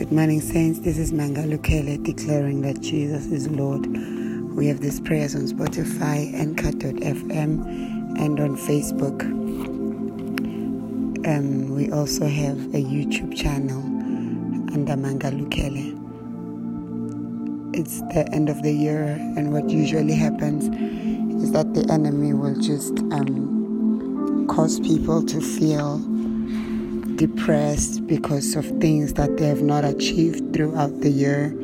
Good 0.00 0.12
morning, 0.12 0.40
Saints. 0.40 0.78
This 0.78 0.96
is 0.96 1.12
Manga 1.12 1.42
Lukele 1.42 2.02
declaring 2.02 2.62
that 2.62 2.80
Jesus 2.80 3.26
is 3.26 3.50
Lord. 3.50 3.86
We 4.56 4.66
have 4.68 4.80
these 4.80 4.98
prayers 4.98 5.34
on 5.34 5.42
Spotify, 5.42 6.32
Anchor.fm, 6.32 7.28
and 8.18 8.40
on 8.40 8.56
Facebook. 8.56 9.20
Um, 11.26 11.74
we 11.74 11.92
also 11.92 12.26
have 12.26 12.56
a 12.74 12.82
YouTube 12.82 13.36
channel 13.36 13.82
under 14.72 14.96
Manga 14.96 15.30
Lukele. 15.30 15.92
It's 17.76 18.00
the 18.14 18.26
end 18.32 18.48
of 18.48 18.62
the 18.62 18.72
year, 18.72 19.02
and 19.36 19.52
what 19.52 19.68
usually 19.68 20.14
happens 20.14 20.64
is 21.44 21.52
that 21.52 21.74
the 21.74 21.86
enemy 21.92 22.32
will 22.32 22.58
just 22.58 23.00
um, 23.12 24.46
cause 24.48 24.80
people 24.80 25.22
to 25.26 25.42
feel 25.42 25.98
depressed 27.20 28.06
because 28.06 28.56
of 28.56 28.64
things 28.80 29.12
that 29.12 29.36
they 29.36 29.46
have 29.46 29.60
not 29.60 29.84
achieved 29.84 30.54
throughout 30.54 31.02
the 31.02 31.10
year 31.10 31.54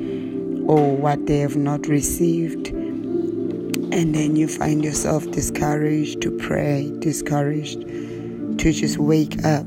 or 0.66 0.94
what 0.94 1.24
they 1.24 1.38
have 1.38 1.56
not 1.56 1.86
received. 1.86 2.68
And 2.68 4.14
then 4.14 4.36
you 4.36 4.48
find 4.48 4.84
yourself 4.84 5.30
discouraged 5.30 6.20
to 6.20 6.30
pray, 6.36 6.92
discouraged 6.98 7.80
to 7.80 8.70
just 8.70 8.98
wake 8.98 9.42
up. 9.46 9.66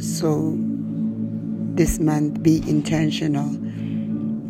So, 0.00 0.56
this 1.74 2.00
month, 2.00 2.42
be 2.42 2.66
intentional 2.66 3.50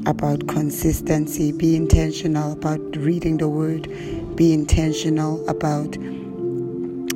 about 0.09 0.47
consistency, 0.47 1.51
be 1.51 1.75
intentional 1.75 2.53
about 2.53 2.79
reading 2.95 3.39
the 3.39 3.49
word, 3.49 3.89
be 4.37 4.53
intentional 4.53 5.45
about 5.49 5.97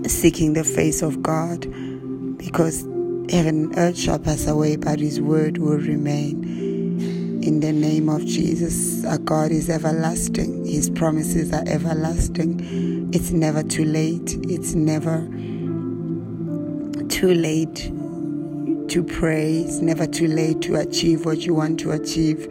seeking 0.09 0.55
the 0.55 0.65
face 0.65 1.03
of 1.03 1.23
God 1.23 1.69
because 2.39 2.85
Heaven 3.31 3.77
earth 3.77 3.99
shall 3.99 4.21
pass 4.21 4.47
away, 4.47 4.77
but 4.77 5.01
his 5.01 5.21
word 5.21 5.59
will 5.59 5.79
remain. 5.79 6.45
In 7.43 7.59
the 7.59 7.73
name 7.73 8.09
of 8.09 8.25
Jesus, 8.25 9.05
our 9.05 9.19
God 9.19 9.51
is 9.51 9.69
everlasting. 9.69 10.65
His 10.65 10.91
promises 10.91 11.53
are 11.53 11.65
everlasting. 11.67 13.11
It's 13.13 13.33
never 13.33 13.65
too 13.65 13.85
late. 13.85 14.37
It's 14.49 14.75
never 14.75 15.27
too 17.09 17.35
late 17.35 17.91
to 18.91 19.03
pray. 19.03 19.59
It's 19.59 19.81
never 19.81 20.07
too 20.07 20.29
late 20.29 20.63
to 20.63 20.77
achieve 20.77 21.27
what 21.27 21.47
you 21.47 21.55
want 21.55 21.81
to 21.81 21.91
achieve. 21.91 22.47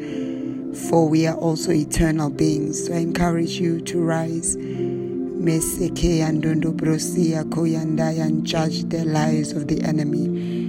For 0.90 1.08
we 1.08 1.26
are 1.26 1.38
also 1.38 1.72
eternal 1.72 2.30
beings. 2.30 2.88
So 2.88 2.94
I 2.94 2.98
encourage 2.98 3.52
you 3.52 3.80
to 3.80 4.02
rise. 4.02 4.56
And 4.56 5.48
judge 8.46 8.84
the 8.90 9.06
lies 9.06 9.52
of 9.52 9.68
the 9.68 9.84
enemy. 9.84 10.65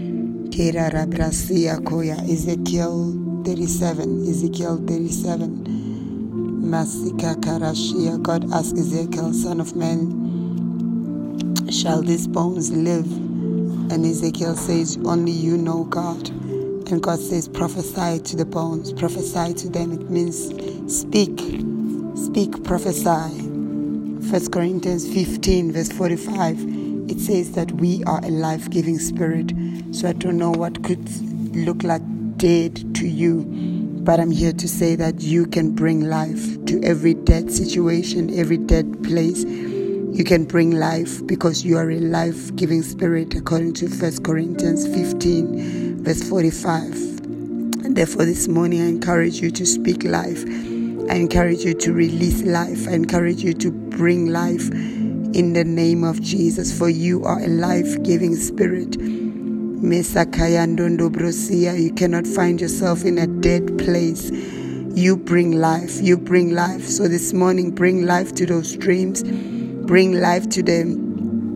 Ezekiel 2.30 3.42
37, 3.44 4.28
Ezekiel 4.28 4.78
37. 4.86 5.64
Masika 6.70 7.34
Karashia, 7.40 8.22
God 8.22 8.52
asked 8.52 8.76
Ezekiel, 8.78 9.32
Son 9.32 9.60
of 9.60 9.76
man, 9.76 10.32
shall 11.70 12.02
these 12.02 12.26
bones 12.26 12.72
live? 12.72 13.06
And 13.92 14.04
Ezekiel 14.06 14.56
says, 14.56 14.98
Only 15.04 15.32
you 15.32 15.56
know 15.58 15.84
God. 15.84 16.28
And 16.90 17.02
God 17.02 17.18
says, 17.20 17.48
Prophesy 17.48 18.20
to 18.20 18.36
the 18.36 18.44
bones, 18.44 18.92
prophesy 18.92 19.54
to 19.54 19.68
them. 19.68 19.92
It 19.92 20.10
means 20.10 20.48
speak, 20.92 21.38
speak, 22.16 22.64
prophesy. 22.64 23.44
1 24.30 24.50
Corinthians 24.50 25.06
15, 25.12 25.72
verse 25.72 25.92
45 25.92 26.86
it 27.08 27.20
says 27.20 27.52
that 27.52 27.70
we 27.72 28.02
are 28.04 28.20
a 28.24 28.30
life 28.30 28.68
giving 28.68 28.98
spirit. 28.98 29.52
So 29.96 30.06
I 30.06 30.12
don't 30.12 30.36
know 30.36 30.50
what 30.50 30.84
could 30.84 31.08
look 31.56 31.82
like 31.82 32.02
dead 32.36 32.94
to 32.96 33.08
you, 33.08 33.46
but 34.04 34.20
I'm 34.20 34.30
here 34.30 34.52
to 34.52 34.68
say 34.68 34.94
that 34.94 35.22
you 35.22 35.46
can 35.46 35.74
bring 35.74 36.02
life 36.02 36.62
to 36.66 36.82
every 36.84 37.14
dead 37.14 37.50
situation, 37.50 38.38
every 38.38 38.58
dead 38.58 39.02
place. 39.02 39.44
You 39.44 40.22
can 40.22 40.44
bring 40.44 40.72
life 40.72 41.26
because 41.26 41.64
you 41.64 41.78
are 41.78 41.90
a 41.90 41.98
life 41.98 42.54
giving 42.56 42.82
spirit, 42.82 43.34
according 43.36 43.72
to 43.74 43.86
1 43.86 44.22
Corinthians 44.22 44.86
15, 44.86 46.04
verse 46.04 46.22
45. 46.28 46.92
And 47.82 47.96
therefore, 47.96 48.26
this 48.26 48.48
morning, 48.48 48.82
I 48.82 48.88
encourage 48.88 49.40
you 49.40 49.50
to 49.50 49.64
speak 49.64 50.04
life. 50.04 50.44
I 51.08 51.14
encourage 51.14 51.64
you 51.64 51.72
to 51.72 51.94
release 51.94 52.42
life. 52.42 52.86
I 52.86 52.92
encourage 52.92 53.42
you 53.42 53.54
to 53.54 53.70
bring 53.70 54.26
life 54.26 54.70
in 54.70 55.54
the 55.54 55.64
name 55.64 56.04
of 56.04 56.20
Jesus, 56.20 56.76
for 56.76 56.90
you 56.90 57.24
are 57.24 57.40
a 57.40 57.48
life 57.48 58.02
giving 58.02 58.36
spirit. 58.36 59.15
You 59.82 60.02
cannot 61.92 62.26
find 62.26 62.60
yourself 62.60 63.04
in 63.04 63.18
a 63.18 63.26
dead 63.26 63.78
place. 63.78 64.30
You 64.30 65.16
bring 65.16 65.52
life. 65.52 66.00
You 66.00 66.16
bring 66.16 66.54
life. 66.54 66.86
So 66.86 67.08
this 67.08 67.32
morning, 67.32 67.70
bring 67.70 68.06
life 68.06 68.34
to 68.36 68.46
those 68.46 68.76
dreams. 68.76 69.22
Bring 69.22 70.20
life 70.20 70.48
to 70.50 70.62
them 70.62 71.06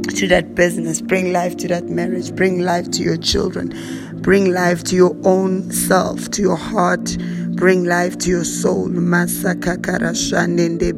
to 0.03 0.27
that 0.29 0.55
business, 0.55 1.01
bring 1.01 1.33
life 1.33 1.57
to 1.59 1.69
that 1.69 1.85
marriage, 1.89 2.35
bring 2.35 2.61
life 2.61 2.91
to 2.91 3.03
your 3.03 3.17
children, 3.17 3.73
bring 4.23 4.53
life 4.53 4.83
to 4.85 4.97
your 4.97 5.17
own 5.25 5.71
self, 5.71 6.31
to 6.31 6.43
your 6.43 6.57
heart, 6.57 7.17
bring 7.55 7.85
life 7.85 8.19
to 8.19 8.31
your 8.31 8.45
soul. 8.45 8.89
Masaka 8.89 9.77
karashanende 9.77 10.93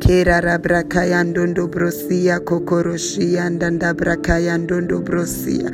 brakayandondo 0.00 1.68
brosia 1.68 2.40
kokoroshia 2.40 3.50
ndanda 3.50 3.94
brakayandondo 3.94 5.00
brosia. 5.00 5.70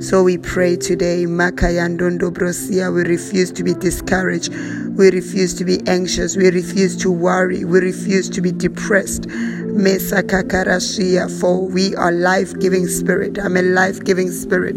So 0.00 0.22
we 0.22 0.38
pray 0.38 0.76
today, 0.76 1.26
Makayandondo 1.26 2.30
brosia, 2.30 2.92
we 2.94 3.02
refuse 3.02 3.50
to 3.50 3.64
be 3.64 3.74
discouraged. 3.74 4.52
We 4.96 5.10
refuse 5.10 5.54
to 5.54 5.64
be 5.64 5.80
anxious. 5.88 6.36
We 6.36 6.50
refuse 6.50 6.96
to 6.98 7.10
worry. 7.10 7.64
We 7.64 7.80
refuse 7.80 8.28
to 8.30 8.40
be 8.40 8.52
depressed. 8.52 9.26
Mesa 9.26 10.22
kakarashia, 10.22 11.28
for 11.40 11.66
we 11.66 11.96
are 11.96 12.12
life-giving 12.12 12.86
spirit. 12.86 13.38
I'm 13.38 13.56
a 13.56 13.62
life-giving 13.62 14.30
spirit. 14.30 14.76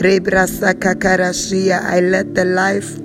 Rebrasa 0.00 0.74
kakarashia, 0.74 1.80
I 1.82 2.00
let 2.00 2.34
the 2.34 2.44
life 2.44 2.98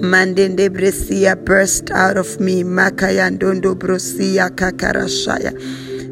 Mandende 0.00 0.70
bresia 0.70 1.36
burst 1.44 1.90
out 1.90 2.16
of 2.16 2.40
me. 2.40 2.62
Makayandondo 2.62 3.74
brosia 3.74 4.48
kakarashaya. 4.48 5.52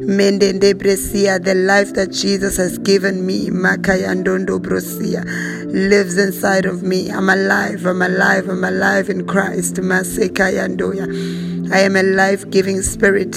Mendende 0.05 0.75
bresia, 0.75 1.43
the 1.43 1.55
life 1.55 1.95
that 1.95 2.13
Jesus 2.13 2.59
has 2.59 2.77
given 2.79 3.25
me, 3.25 3.49
Makayandondo 3.49 4.59
brosia, 4.61 5.25
lives 5.73 6.19
inside 6.19 6.67
of 6.67 6.83
me. 6.83 7.11
I'm 7.11 7.31
alive, 7.31 7.87
I'm 7.87 8.03
alive, 8.03 8.49
I'm 8.49 8.63
alive 8.63 9.09
in 9.09 9.27
Christ. 9.27 9.77
Masekayandoya. 9.77 11.49
I 11.73 11.81
am 11.81 11.97
a 11.97 12.03
life 12.03 12.49
giving 12.51 12.81
spirit. 12.83 13.33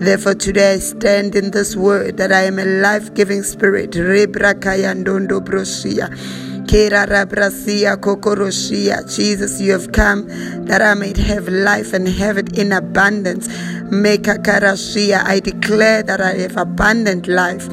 Therefore, 0.00 0.34
today 0.34 0.74
I 0.74 0.78
stand 0.78 1.34
in 1.34 1.50
this 1.50 1.74
word 1.74 2.16
that 2.18 2.32
I 2.32 2.42
am 2.42 2.58
a 2.60 2.64
life 2.64 3.12
giving 3.14 3.42
spirit. 3.42 3.94
Jesus, 9.08 9.60
you 9.60 9.72
have 9.72 9.92
come 9.92 10.26
that 10.66 10.80
I 10.82 10.94
might 10.94 11.16
have 11.16 11.48
life 11.48 11.92
and 11.92 12.08
have 12.08 12.38
it 12.38 12.58
in 12.58 12.72
abundance. 12.72 13.48
I 15.28 15.40
declare 15.40 16.02
that 16.02 16.20
I 16.20 16.32
have 16.34 16.56
abundant 16.56 17.26
life. 17.28 17.68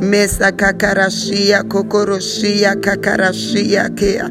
Mesa 0.00 0.52
kakarashia 0.52 1.62
kokoroshia 1.64 2.76
kakarashia 2.80 3.88
kea. 3.96 4.28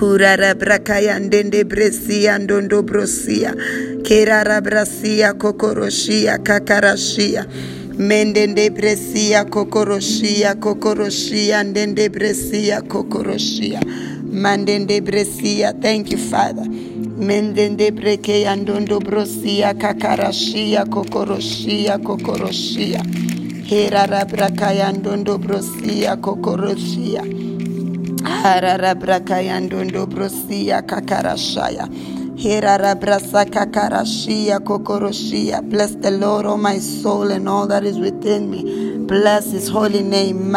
Hurara 0.00 0.54
brakaya 0.54 1.18
ndende 1.18 1.64
bresia 1.64 2.38
ndondo 2.38 2.82
brosia. 2.82 3.54
Kerara 4.02 4.60
brasia 4.60 5.34
kokoroshia 5.34 6.38
kakarashia. 6.38 7.46
Mendende 7.98 8.70
bresia 8.70 9.44
kokoroshia 9.44 10.54
kokoroshia 10.54 11.62
ndende 11.64 12.08
bresia 12.08 12.82
kokoroshia. 12.82 13.80
Mandende 14.32 15.00
bresia 15.00 15.72
thank 15.72 16.10
you 16.12 16.18
father. 16.18 16.66
Mendende 17.18 17.90
breke 17.90 18.48
andondo 18.48 18.98
brosia 19.00 19.74
kakarashia 19.74 20.84
kokoroshia 20.84 21.98
kokoroshia. 21.98 23.02
Herara 23.64 24.24
brakaya 24.24 24.92
ndondo 24.92 25.38
brosia 25.38 26.16
kokoroshia. 26.16 27.22
Harara 28.42 28.94
brakaya 28.94 29.60
ndondo 29.60 30.06
brosia 30.06 30.82
kakarashaya 30.82 31.88
Bless 35.62 35.94
the 35.94 36.10
Lord, 36.20 36.46
oh 36.46 36.56
my 36.56 36.78
soul, 36.78 37.30
and 37.30 37.48
all 37.48 37.66
that 37.68 37.84
is 37.84 37.98
within 37.98 38.50
me. 38.50 38.98
Bless 39.06 39.52
his 39.52 39.68
holy 39.68 40.02
name. 40.02 40.50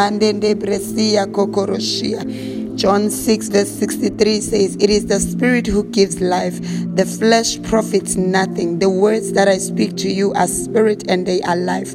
John 2.75 3.09
6, 3.09 3.49
verse 3.49 3.69
63 3.69 4.41
says, 4.41 4.75
It 4.79 4.89
is 4.89 5.05
the 5.05 5.19
Spirit 5.19 5.67
who 5.67 5.83
gives 5.85 6.19
life. 6.19 6.59
The 6.95 7.05
flesh 7.05 7.61
profits 7.63 8.15
nothing. 8.15 8.79
The 8.79 8.89
words 8.89 9.33
that 9.33 9.47
I 9.47 9.57
speak 9.59 9.95
to 9.97 10.09
you 10.09 10.33
are 10.33 10.47
spirit 10.47 11.03
and 11.09 11.25
they 11.27 11.41
are 11.43 11.55
life. 11.55 11.93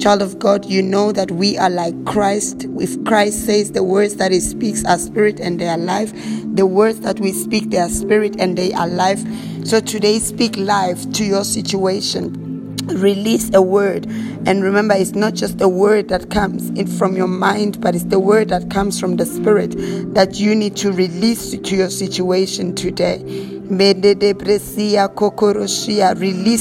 Child 0.00 0.22
of 0.22 0.38
God, 0.38 0.64
you 0.64 0.80
know 0.80 1.12
that 1.12 1.30
we 1.30 1.58
are 1.58 1.68
like 1.68 2.06
Christ. 2.06 2.64
If 2.78 3.04
Christ 3.04 3.44
says 3.44 3.72
the 3.72 3.82
words 3.82 4.16
that 4.16 4.32
he 4.32 4.40
speaks 4.40 4.82
are 4.86 4.96
spirit 4.96 5.38
and 5.38 5.60
they 5.60 5.68
are 5.68 5.76
life, 5.76 6.10
the 6.54 6.64
words 6.64 7.00
that 7.00 7.20
we 7.20 7.32
speak, 7.32 7.68
they 7.68 7.76
are 7.76 7.90
spirit 7.90 8.40
and 8.40 8.56
they 8.56 8.72
are 8.72 8.88
life. 8.88 9.22
So 9.66 9.78
today, 9.78 10.18
speak 10.18 10.56
life 10.56 11.12
to 11.12 11.24
your 11.24 11.44
situation 11.44 12.46
release 12.86 13.54
a 13.54 13.62
word 13.62 14.06
and 14.46 14.64
remember 14.64 14.94
it's 14.94 15.14
not 15.14 15.34
just 15.34 15.60
a 15.60 15.68
word 15.68 16.08
that 16.08 16.28
comes 16.30 16.70
in 16.70 16.86
from 16.86 17.14
your 17.14 17.28
mind 17.28 17.80
but 17.80 17.94
it's 17.94 18.04
the 18.04 18.18
word 18.18 18.48
that 18.48 18.68
comes 18.68 18.98
from 18.98 19.16
the 19.16 19.24
spirit 19.24 19.74
that 20.12 20.40
you 20.40 20.56
need 20.56 20.74
to 20.74 20.90
release 20.90 21.50
to 21.56 21.76
your 21.76 21.90
situation 21.90 22.74
today 22.74 23.59
Release 23.70 24.64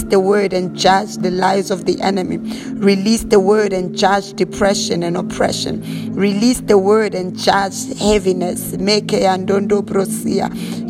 the 0.04 0.20
word 0.24 0.54
and 0.54 0.78
judge 0.78 1.18
the 1.18 1.32
lies 1.32 1.72
of 1.72 1.86
the 1.86 2.00
enemy. 2.02 2.38
Release 2.38 3.24
the 3.24 3.40
word 3.40 3.74
and 3.74 3.98
judge 3.98 4.34
depression 4.34 5.02
and 5.02 5.18
oppression. 5.18 6.14
Release 6.14 6.62
the 6.62 6.78
word 6.78 7.16
and 7.16 7.36
judge 7.36 7.98
heaviness. 7.98 8.74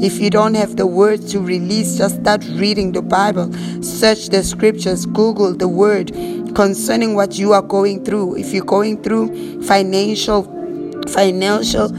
If 0.02 0.20
you 0.20 0.30
don't 0.30 0.56
have 0.56 0.76
the 0.76 0.88
word 0.88 1.26
to 1.30 1.40
release, 1.40 1.98
just 1.98 2.20
start 2.22 2.44
reading 2.52 2.92
the 2.92 3.02
Bible. 3.02 3.54
Search 3.82 4.28
the 4.28 4.44
scriptures. 4.44 5.06
Google 5.06 5.54
the 5.54 5.70
word 5.70 6.12
concerning 6.54 7.16
what 7.16 7.38
you 7.40 7.54
are 7.54 7.62
going 7.62 8.04
through. 8.04 8.36
If 8.36 8.52
you're 8.54 8.66
going 8.66 9.02
through 9.04 9.64
financial 9.64 10.59
financial 11.08 11.90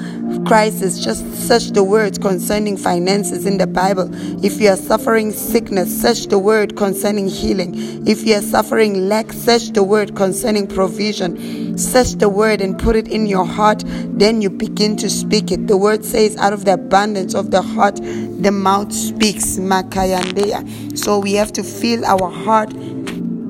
crisis, 0.47 1.03
just 1.03 1.25
search 1.35 1.71
the 1.71 1.83
words 1.83 2.19
concerning 2.19 2.77
finances 2.77 3.47
in 3.47 3.59
the 3.59 3.67
Bible. 3.67 4.09
If 4.45 4.61
you 4.61 4.69
are 4.69 4.77
suffering 4.77 5.33
sickness, 5.33 6.01
search 6.01 6.27
the 6.27 6.39
word 6.39 6.77
concerning 6.77 7.29
healing. 7.29 7.75
If 8.07 8.25
you 8.25 8.37
are 8.37 8.43
suffering 8.43 9.09
lack, 9.09 9.33
search 9.33 9.71
the 9.71 9.83
word 9.83 10.17
concerning 10.17 10.67
provision. 10.67 11.77
Search 11.79 12.13
the 12.15 12.29
word 12.29 12.61
and 12.61 12.79
put 12.79 12.97
it 12.97 13.09
in 13.09 13.27
your 13.27 13.45
heart. 13.45 13.83
Then 13.87 14.43
you 14.43 14.51
begin 14.51 14.97
to 14.99 15.11
speak 15.11 15.51
it. 15.51 15.67
The 15.67 15.77
word 15.77 16.05
says, 16.05 16.37
out 16.37 16.53
of 16.53 16.65
the 16.65 16.75
abundance 16.75 17.35
of 17.35 17.51
the 17.51 17.63
heart, 17.63 17.97
the 17.97 18.51
mouth 18.53 18.93
speaks. 18.93 19.57
Makayandea. 19.57 20.99
So 20.99 21.19
we 21.19 21.35
have 21.35 21.53
to 21.53 21.63
fill 21.63 22.05
our 22.05 22.31
heart 22.31 22.73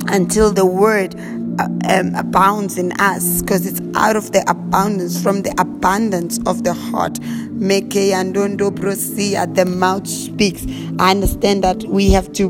until 0.09 0.53
the 0.53 0.67
word 0.67 1.15
um, 1.89 2.15
abounds 2.15 2.79
in 2.79 2.93
us 3.01 3.43
because 3.43 3.67
it's 3.67 3.81
out 3.97 4.17
of 4.17 4.33
the 4.33 4.49
abundance, 4.49 5.23
from 5.23 5.43
the 5.43 5.55
abundance 5.59 6.39
of 6.47 6.65
the 6.65 6.73
heart. 6.73 7.21
Make 7.51 7.91
andondo 7.91 8.71
prosia, 8.71 9.53
the 9.55 9.67
mouth 9.67 10.07
speaks. 10.07 10.65
I 10.99 11.11
understand 11.11 11.65
that 11.65 11.83
we 11.85 12.11
have 12.11 12.33
to 12.35 12.49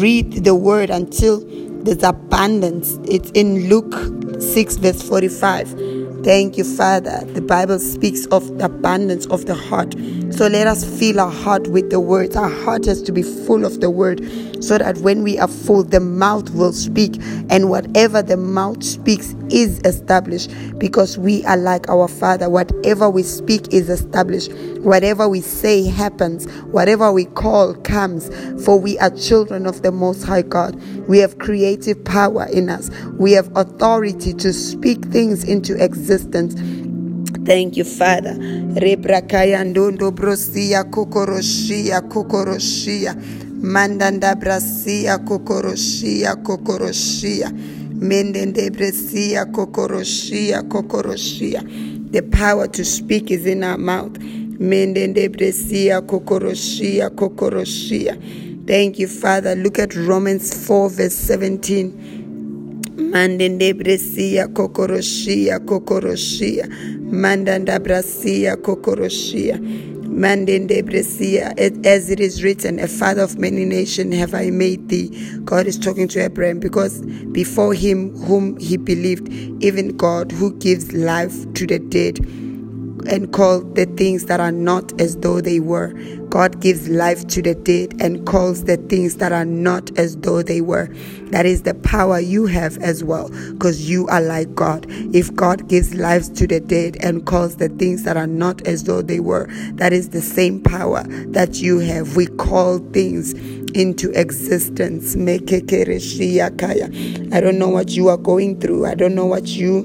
read 0.00 0.44
the 0.44 0.54
word 0.54 0.90
until 0.90 1.40
there's 1.82 2.02
abundance. 2.02 2.98
It's 3.04 3.30
in 3.32 3.68
Luke 3.68 3.94
6, 4.40 4.76
verse 4.76 5.02
45. 5.02 5.99
Thank 6.24 6.58
you, 6.58 6.64
Father. 6.64 7.24
The 7.32 7.40
Bible 7.40 7.78
speaks 7.78 8.26
of 8.26 8.58
the 8.58 8.66
abundance 8.66 9.24
of 9.28 9.46
the 9.46 9.54
heart. 9.54 9.94
So 10.30 10.48
let 10.48 10.66
us 10.66 10.84
fill 10.98 11.18
our 11.18 11.30
heart 11.30 11.68
with 11.68 11.88
the 11.88 11.98
words. 11.98 12.36
Our 12.36 12.50
heart 12.50 12.84
has 12.84 13.00
to 13.02 13.12
be 13.12 13.22
full 13.22 13.64
of 13.64 13.80
the 13.80 13.88
word 13.90 14.20
so 14.62 14.76
that 14.76 14.98
when 14.98 15.22
we 15.22 15.38
are 15.38 15.48
full, 15.48 15.82
the 15.82 15.98
mouth 15.98 16.50
will 16.50 16.74
speak. 16.74 17.16
And 17.48 17.70
whatever 17.70 18.20
the 18.22 18.36
mouth 18.36 18.84
speaks 18.84 19.34
is 19.48 19.80
established 19.86 20.50
because 20.78 21.16
we 21.16 21.42
are 21.46 21.56
like 21.56 21.88
our 21.88 22.06
Father. 22.06 22.50
Whatever 22.50 23.08
we 23.08 23.22
speak 23.22 23.72
is 23.72 23.88
established. 23.88 24.52
Whatever 24.80 25.26
we 25.26 25.40
say 25.40 25.84
happens. 25.84 26.46
Whatever 26.64 27.10
we 27.12 27.24
call 27.24 27.74
comes. 27.76 28.28
For 28.62 28.78
we 28.78 28.98
are 28.98 29.10
children 29.10 29.66
of 29.66 29.80
the 29.82 29.90
Most 29.90 30.24
High 30.24 30.42
God. 30.42 30.76
We 31.08 31.18
have 31.18 31.38
creative 31.38 32.04
power 32.04 32.46
in 32.52 32.68
us. 32.68 32.90
We 33.18 33.32
have 33.32 33.50
authority 33.56 34.34
to 34.34 34.52
speak 34.52 35.06
things 35.06 35.44
into 35.44 35.82
existence. 35.82 36.09
Thank 37.44 37.76
you, 37.76 37.84
Father. 37.84 38.36
Rebrakaya 38.74 39.64
ndondo 39.64 40.10
brosia 40.10 40.84
kokoroshia 40.84 42.00
kokoroshia 42.00 43.16
mandanda 43.62 44.34
brasia 44.34 45.18
kokoroshia 45.18 46.36
kokoroshia 46.36 47.52
mendende 48.00 48.70
bresia 48.70 49.44
kokoroshia 49.44 50.62
kokoroshia. 50.62 51.62
The 52.12 52.22
power 52.22 52.68
to 52.68 52.84
speak 52.84 53.30
is 53.30 53.46
in 53.46 53.64
our 53.64 53.78
mouth. 53.78 54.18
Mendende 54.58 55.28
bresia 55.28 56.00
kokoroshia 56.02 57.10
kokoroshia. 57.10 58.16
Thank 58.66 58.98
you, 58.98 59.08
Father. 59.08 59.56
Look 59.56 59.78
at 59.78 59.94
Romans 59.96 60.52
4, 60.68 60.90
verse 60.90 61.14
17. 61.34 62.19
Mandende 63.10 63.74
bresia 63.74 64.46
kokoroshia 64.48 65.58
kokoroshia. 65.58 66.68
Mandanda 67.10 67.80
brasia 67.80 68.56
kokoroshia. 68.56 69.58
Mandende. 70.06 70.80
As 71.86 72.10
it 72.10 72.20
is 72.20 72.44
written, 72.44 72.78
a 72.78 72.86
father 72.86 73.22
of 73.22 73.36
many 73.36 73.64
nations 73.64 74.14
have 74.14 74.32
I 74.34 74.50
made 74.50 74.88
thee. 74.88 75.08
God 75.44 75.66
is 75.66 75.76
talking 75.76 76.06
to 76.08 76.22
Abraham 76.22 76.60
because 76.60 77.00
before 77.32 77.74
him 77.74 78.16
whom 78.26 78.56
he 78.58 78.76
believed, 78.76 79.28
even 79.60 79.96
God 79.96 80.30
who 80.30 80.52
gives 80.58 80.92
life 80.92 81.52
to 81.54 81.66
the 81.66 81.80
dead 81.80 82.18
and 83.08 83.32
call 83.32 83.60
the 83.60 83.86
things 83.86 84.26
that 84.26 84.40
are 84.40 84.52
not 84.52 85.00
as 85.00 85.16
though 85.18 85.40
they 85.40 85.60
were. 85.60 85.92
God 86.28 86.60
gives 86.60 86.88
life 86.88 87.26
to 87.28 87.42
the 87.42 87.54
dead 87.54 87.94
and 88.00 88.26
calls 88.26 88.64
the 88.64 88.76
things 88.76 89.16
that 89.16 89.32
are 89.32 89.44
not 89.44 89.96
as 89.98 90.16
though 90.18 90.42
they 90.42 90.60
were. 90.60 90.88
That 91.30 91.46
is 91.46 91.62
the 91.62 91.74
power 91.74 92.20
you 92.20 92.46
have 92.46 92.76
as 92.78 93.02
well, 93.02 93.30
because 93.52 93.88
you 93.88 94.06
are 94.08 94.20
like 94.20 94.54
God. 94.54 94.86
If 95.14 95.34
God 95.34 95.68
gives 95.68 95.94
life 95.94 96.32
to 96.34 96.46
the 96.46 96.60
dead 96.60 96.96
and 97.00 97.26
calls 97.26 97.56
the 97.56 97.68
things 97.68 98.04
that 98.04 98.16
are 98.16 98.26
not 98.26 98.66
as 98.66 98.84
though 98.84 99.02
they 99.02 99.20
were, 99.20 99.48
that 99.74 99.92
is 99.92 100.10
the 100.10 100.20
same 100.20 100.62
power 100.62 101.04
that 101.28 101.56
you 101.56 101.78
have. 101.80 102.16
We 102.16 102.26
call 102.26 102.78
things 102.78 103.34
into 103.72 104.10
existence. 104.18 105.16
I 105.16 105.38
don't 107.40 107.58
know 107.58 107.68
what 107.68 107.90
you 107.90 108.08
are 108.08 108.16
going 108.16 108.60
through. 108.60 108.86
I 108.86 108.94
don't 108.94 109.14
know 109.14 109.26
what 109.26 109.46
you 109.46 109.82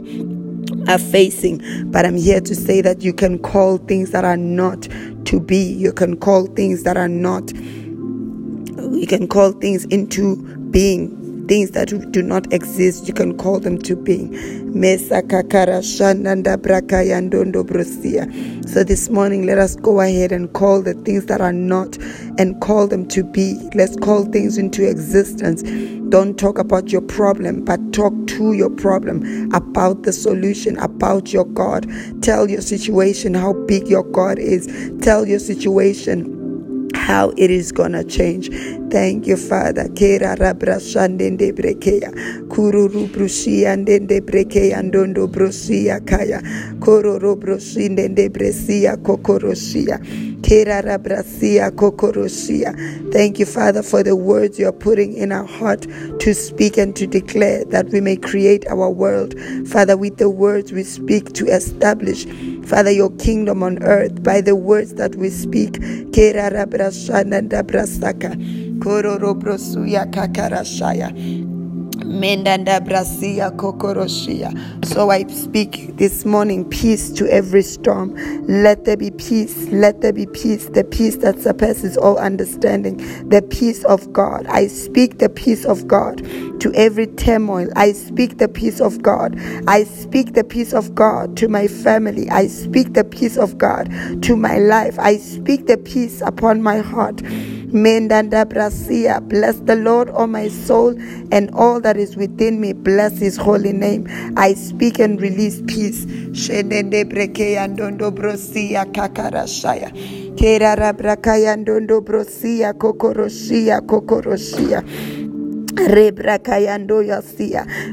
are 0.87 0.97
facing. 0.99 1.91
But 1.91 2.05
I'm 2.05 2.17
here 2.17 2.41
to 2.41 2.55
say 2.55 2.81
that 2.81 3.01
you 3.01 3.13
can 3.13 3.39
call 3.39 3.77
things 3.77 4.11
that 4.11 4.25
are 4.25 4.37
not 4.37 4.87
to 5.25 5.39
be. 5.39 5.57
You 5.57 5.91
can 5.93 6.17
call 6.17 6.47
things 6.47 6.83
that 6.83 6.97
are 6.97 7.07
not. 7.07 7.53
You 7.53 9.05
can 9.07 9.27
call 9.27 9.51
things 9.53 9.85
into 9.85 10.37
being 10.71 11.24
things 11.47 11.71
that 11.71 12.11
do 12.11 12.21
not 12.21 12.51
exist, 12.53 13.07
you 13.07 13.13
can 13.13 13.37
call 13.37 13.59
them 13.59 13.77
to 13.79 13.95
being. 13.95 14.33
So 18.67 18.83
this 18.83 19.09
morning, 19.09 19.45
let 19.45 19.57
us 19.57 19.75
go 19.75 20.01
ahead 20.01 20.31
and 20.31 20.53
call 20.53 20.81
the 20.81 20.93
things 21.05 21.25
that 21.27 21.41
are 21.41 21.53
not 21.53 21.97
and 22.37 22.59
call 22.61 22.87
them 22.87 23.07
to 23.09 23.23
be. 23.23 23.57
Let's 23.73 23.95
call 23.95 24.25
things 24.25 24.57
into 24.57 24.89
existence. 24.89 25.63
Don't 26.09 26.37
talk 26.37 26.57
about 26.59 26.91
your 26.91 27.01
problem, 27.01 27.63
but 27.65 27.79
talk 27.93 28.13
to 28.27 28.53
your 28.53 28.69
problem, 28.69 29.51
about 29.53 30.03
the 30.03 30.13
solution, 30.13 30.77
about 30.77 31.33
your 31.33 31.45
God. 31.45 31.87
Tell 32.21 32.49
your 32.49 32.61
situation 32.61 33.33
how 33.33 33.53
big 33.65 33.87
your 33.87 34.03
God 34.03 34.37
is. 34.37 34.67
Tell 35.01 35.25
your 35.27 35.39
situation 35.39 36.34
how 37.05 37.29
it 37.37 37.51
is 37.51 37.71
gonna 37.71 38.03
change. 38.03 38.49
Thank 38.89 39.27
you, 39.27 39.37
Father. 39.37 39.85
Kera 39.89 40.35
rabra 40.39 40.77
shandende 40.79 41.51
brekeya. 41.53 42.11
Kururu 42.47 43.07
brushia 43.13 43.75
ndende 43.75 44.21
brekeya 44.21 44.81
ndondo 44.81 45.27
brushia 45.27 45.99
kaya. 45.99 46.41
Kororo 46.79 47.35
brushindende 47.35 48.29
bresia 48.29 48.97
kokoroshia. 48.97 49.99
Thank 50.45 50.67
you, 53.39 53.45
Father, 53.47 53.81
for 53.83 54.03
the 54.03 54.15
words 54.15 54.59
you 54.59 54.67
are 54.67 54.71
putting 54.73 55.13
in 55.15 55.31
our 55.31 55.45
heart 55.45 55.87
to 56.19 56.33
speak 56.35 56.77
and 56.77 56.95
to 56.97 57.07
declare 57.07 57.65
that 57.65 57.89
we 57.89 57.99
may 58.01 58.15
create 58.17 58.67
our 58.67 58.89
world. 58.91 59.33
Father, 59.67 59.97
with 59.97 60.17
the 60.17 60.29
words 60.29 60.71
we 60.71 60.83
speak 60.83 61.33
to 61.33 61.45
establish, 61.47 62.25
Father, 62.65 62.91
your 62.91 63.09
kingdom 63.17 63.63
on 63.63 63.81
earth 63.83 64.21
by 64.23 64.39
the 64.41 64.55
words 64.55 64.93
that 64.95 65.15
we 65.15 65.29
speak. 65.31 65.73
Kera 66.13 66.51
rabrashana 66.51 67.41
dabrasaka. 67.49 68.35
Kororo 68.79 69.33
brosuya 69.39 70.05
kakarashaya. 70.13 71.54
So 74.83 75.09
I 75.09 75.25
speak 75.27 75.97
this 75.97 76.23
morning 76.23 76.69
peace 76.69 77.09
to 77.13 77.27
every 77.31 77.63
storm. 77.63 78.15
Let 78.47 78.85
there 78.85 78.95
be 78.95 79.11
peace. 79.11 79.67
Let 79.69 80.01
there 80.01 80.13
be 80.13 80.27
peace. 80.27 80.67
The 80.69 80.83
peace 80.83 81.15
that 81.17 81.39
surpasses 81.41 81.97
all 81.97 82.17
understanding. 82.17 82.97
The 83.29 83.41
peace 83.41 83.83
of 83.85 84.13
God. 84.13 84.45
I 84.47 84.67
speak 84.67 85.17
the 85.17 85.29
peace 85.29 85.65
of 85.65 85.87
God 85.87 86.19
to 86.61 86.71
every 86.75 87.07
turmoil. 87.07 87.69
I 87.75 87.91
speak 87.91 88.37
the 88.37 88.49
peace 88.49 88.79
of 88.79 89.01
God. 89.01 89.39
I 89.67 89.83
speak 89.83 90.33
the 90.33 90.43
peace 90.43 90.73
of 90.73 90.93
God 90.93 91.35
to 91.37 91.47
my 91.47 91.67
family. 91.67 92.29
I 92.29 92.47
speak 92.47 92.93
the 92.93 93.03
peace 93.03 93.37
of 93.37 93.57
God 93.57 93.89
to 94.23 94.35
my 94.35 94.59
life. 94.59 94.99
I 94.99 95.17
speak 95.17 95.67
the 95.67 95.77
peace 95.77 96.21
upon 96.21 96.61
my 96.61 96.77
heart. 96.77 97.21
Mendanda 97.75 98.45
Brasia. 98.45 99.19
Bless 99.27 99.57
the 99.57 99.75
Lord, 99.75 100.09
O 100.13 100.25
my 100.25 100.47
soul, 100.47 100.95
and 101.31 101.51
all 101.53 101.81
that 101.81 101.97
is 101.97 102.15
within 102.15 102.61
me. 102.61 102.71
Bless 102.71 103.19
his 103.19 103.35
holy 103.35 103.73
name. 103.73 104.07
I 104.37 104.53
speak 104.53 104.99
and 104.99 105.19
release 105.19 105.61
peace. 105.67 106.05
Shenende 106.31 107.03
brekeya 107.03 107.67
ndondo 107.67 108.11
brosia 108.11 108.85
kakarashaya. 108.85 109.91
Kerara 110.37 110.93
brakaya 110.93 111.57
ndondo 111.57 112.01
brosia 112.01 112.73
kokoroshia 112.73 113.81
kokoroshia. 113.81 114.83
Rebrakayando 115.75 117.03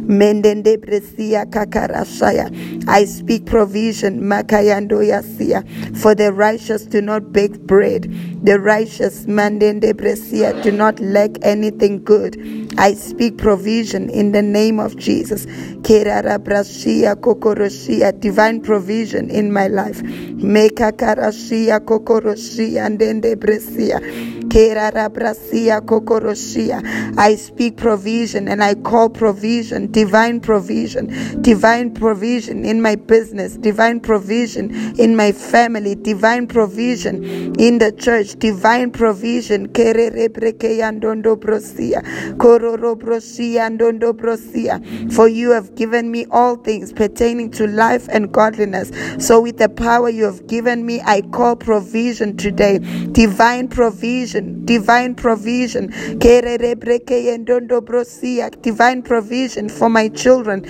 Mendende 0.07 0.77
Bresia 0.79 1.45
Kakarashaya. 1.51 2.49
I 2.89 3.05
speak 3.05 3.45
provision, 3.47 4.21
Makayando 4.21 5.03
Yasia, 5.03 5.67
for 5.97 6.15
the 6.15 6.33
righteous 6.33 6.87
do 6.87 7.03
not 7.03 7.33
bake 7.33 7.59
bread. 7.61 8.05
The 8.45 8.59
righteous, 8.59 9.27
man 9.29 9.61
Mandende 9.61 9.93
Bresia, 9.95 10.61
do 10.65 10.73
not 10.73 10.99
lack 10.99 11.31
anything 11.43 12.03
good. 12.03 12.37
I 12.77 12.95
speak 12.95 13.39
provision 13.39 14.11
in 14.11 14.33
the 14.33 14.43
name 14.43 14.81
of 14.81 14.97
Jesus. 14.97 15.47
Kerara 15.83 16.39
Brashia 16.41 17.15
Kokoroshia, 17.15 18.19
divine 18.19 18.61
provision 18.61 19.31
in 19.31 19.53
my 19.53 19.69
life. 19.69 20.03
Mekakarashia 20.03 21.79
Kokoroshia 21.85 22.87
and 22.87 22.99
Bresia. 22.99 24.42
I 27.17 27.37
speak 27.37 27.79
provision 27.79 28.49
and 28.49 28.63
I 28.63 28.75
call 28.75 29.09
provision, 29.09 29.91
divine 29.91 30.41
provision, 30.41 31.41
divine 31.41 31.95
provision 31.95 32.63
in 32.67 32.83
my 32.83 32.97
business, 32.97 33.57
divine 33.57 34.01
provision 34.01 34.71
in 35.01 35.17
my 35.17 35.33
family, 35.33 35.95
divine 35.95 36.47
provision 36.49 37.25
in 37.59 37.79
the 37.79 37.93
church, 37.93 38.39
divine 38.39 38.91
provision. 38.91 39.73
For 45.13 45.29
you 45.29 45.51
have 45.53 45.75
given 45.75 46.11
me 46.11 46.27
all 46.31 46.57
things 46.57 46.93
pertaining 46.93 47.51
to 47.53 47.67
life 47.67 48.07
and 48.11 48.31
godliness. 48.31 48.93
So, 49.19 49.41
with 49.41 49.57
the 49.57 49.71
power 49.71 50.11
you 50.11 50.25
have 50.25 50.47
given 50.47 50.85
me, 50.85 51.01
I 51.01 51.23
call 51.23 51.57
provision 51.57 52.37
today, 52.37 52.81
divine 53.13 53.69
provision 53.69 54.42
divine 54.65 55.15
provision, 55.15 55.91
divine 58.63 59.03
provision 59.03 59.69
for 59.69 59.89
my 59.89 60.09
children, 60.09 60.63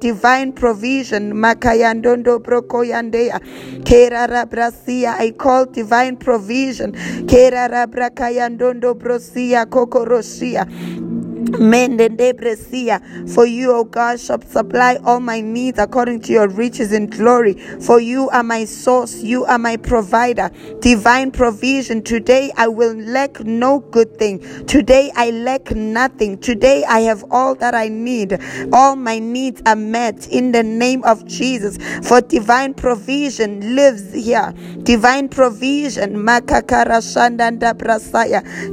divine 0.00 0.52
provision, 0.52 1.40
I 5.08 5.30
call 5.38 5.66
divine 5.66 6.16
provision, 6.16 6.92
For 13.28 13.46
you, 13.46 13.72
O 13.72 13.84
God, 13.84 14.20
shall 14.20 14.40
supply 14.42 14.98
all 15.04 15.20
my 15.20 15.40
needs 15.40 15.78
according 15.78 16.20
to 16.22 16.32
your 16.32 16.48
riches 16.48 16.92
and 16.92 17.10
glory. 17.10 17.54
For 17.54 18.00
you 18.00 18.28
are 18.30 18.42
my 18.42 18.64
source, 18.64 19.22
you 19.22 19.44
are 19.44 19.58
my 19.58 19.76
provider. 19.76 20.50
Divine 20.80 21.30
provision. 21.30 22.02
Today 22.02 22.50
I 22.56 22.68
will 22.68 22.94
lack 22.94 23.40
no 23.40 23.80
good 23.80 24.18
thing. 24.18 24.40
Today 24.66 25.12
I 25.14 25.30
lack 25.30 25.70
nothing. 25.70 26.38
Today 26.38 26.84
I 26.84 27.00
have 27.00 27.24
all 27.30 27.54
that 27.56 27.74
I 27.74 27.88
need. 27.88 28.38
All 28.72 28.96
my 28.96 29.18
needs 29.18 29.62
are 29.66 29.76
met 29.76 30.26
in 30.28 30.52
the 30.52 30.62
name 30.62 31.04
of 31.04 31.26
Jesus. 31.26 31.78
For 32.06 32.20
divine 32.20 32.74
provision 32.74 33.76
lives 33.76 34.12
here. 34.12 34.52
Divine 34.82 35.28
provision. 35.28 36.24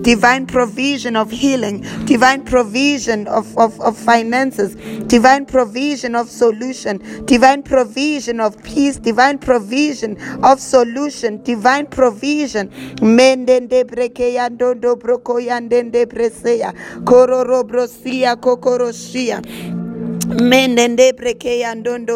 Divine 0.01 0.45
provision 0.47 1.15
of 1.15 1.31
healing. 1.31 1.81
Divine 2.05 2.43
provision 2.43 2.62
provision 2.63 3.27
of, 3.27 3.57
of, 3.57 3.79
of 3.81 3.97
finances, 3.97 4.75
divine 5.07 5.45
provision 5.45 6.15
of 6.15 6.29
solution, 6.29 6.97
divine 7.25 7.61
provision 7.61 8.39
of 8.39 8.61
peace, 8.63 8.95
divine 8.97 9.37
provision 9.37 10.15
of 10.43 10.61
solution, 10.61 11.43
divine 11.43 11.85
provision. 11.87 12.69
Mendende 13.01 13.83
breseya, 16.05 16.73
kororobrosia 17.03 18.35
kokorosia. 18.37 19.82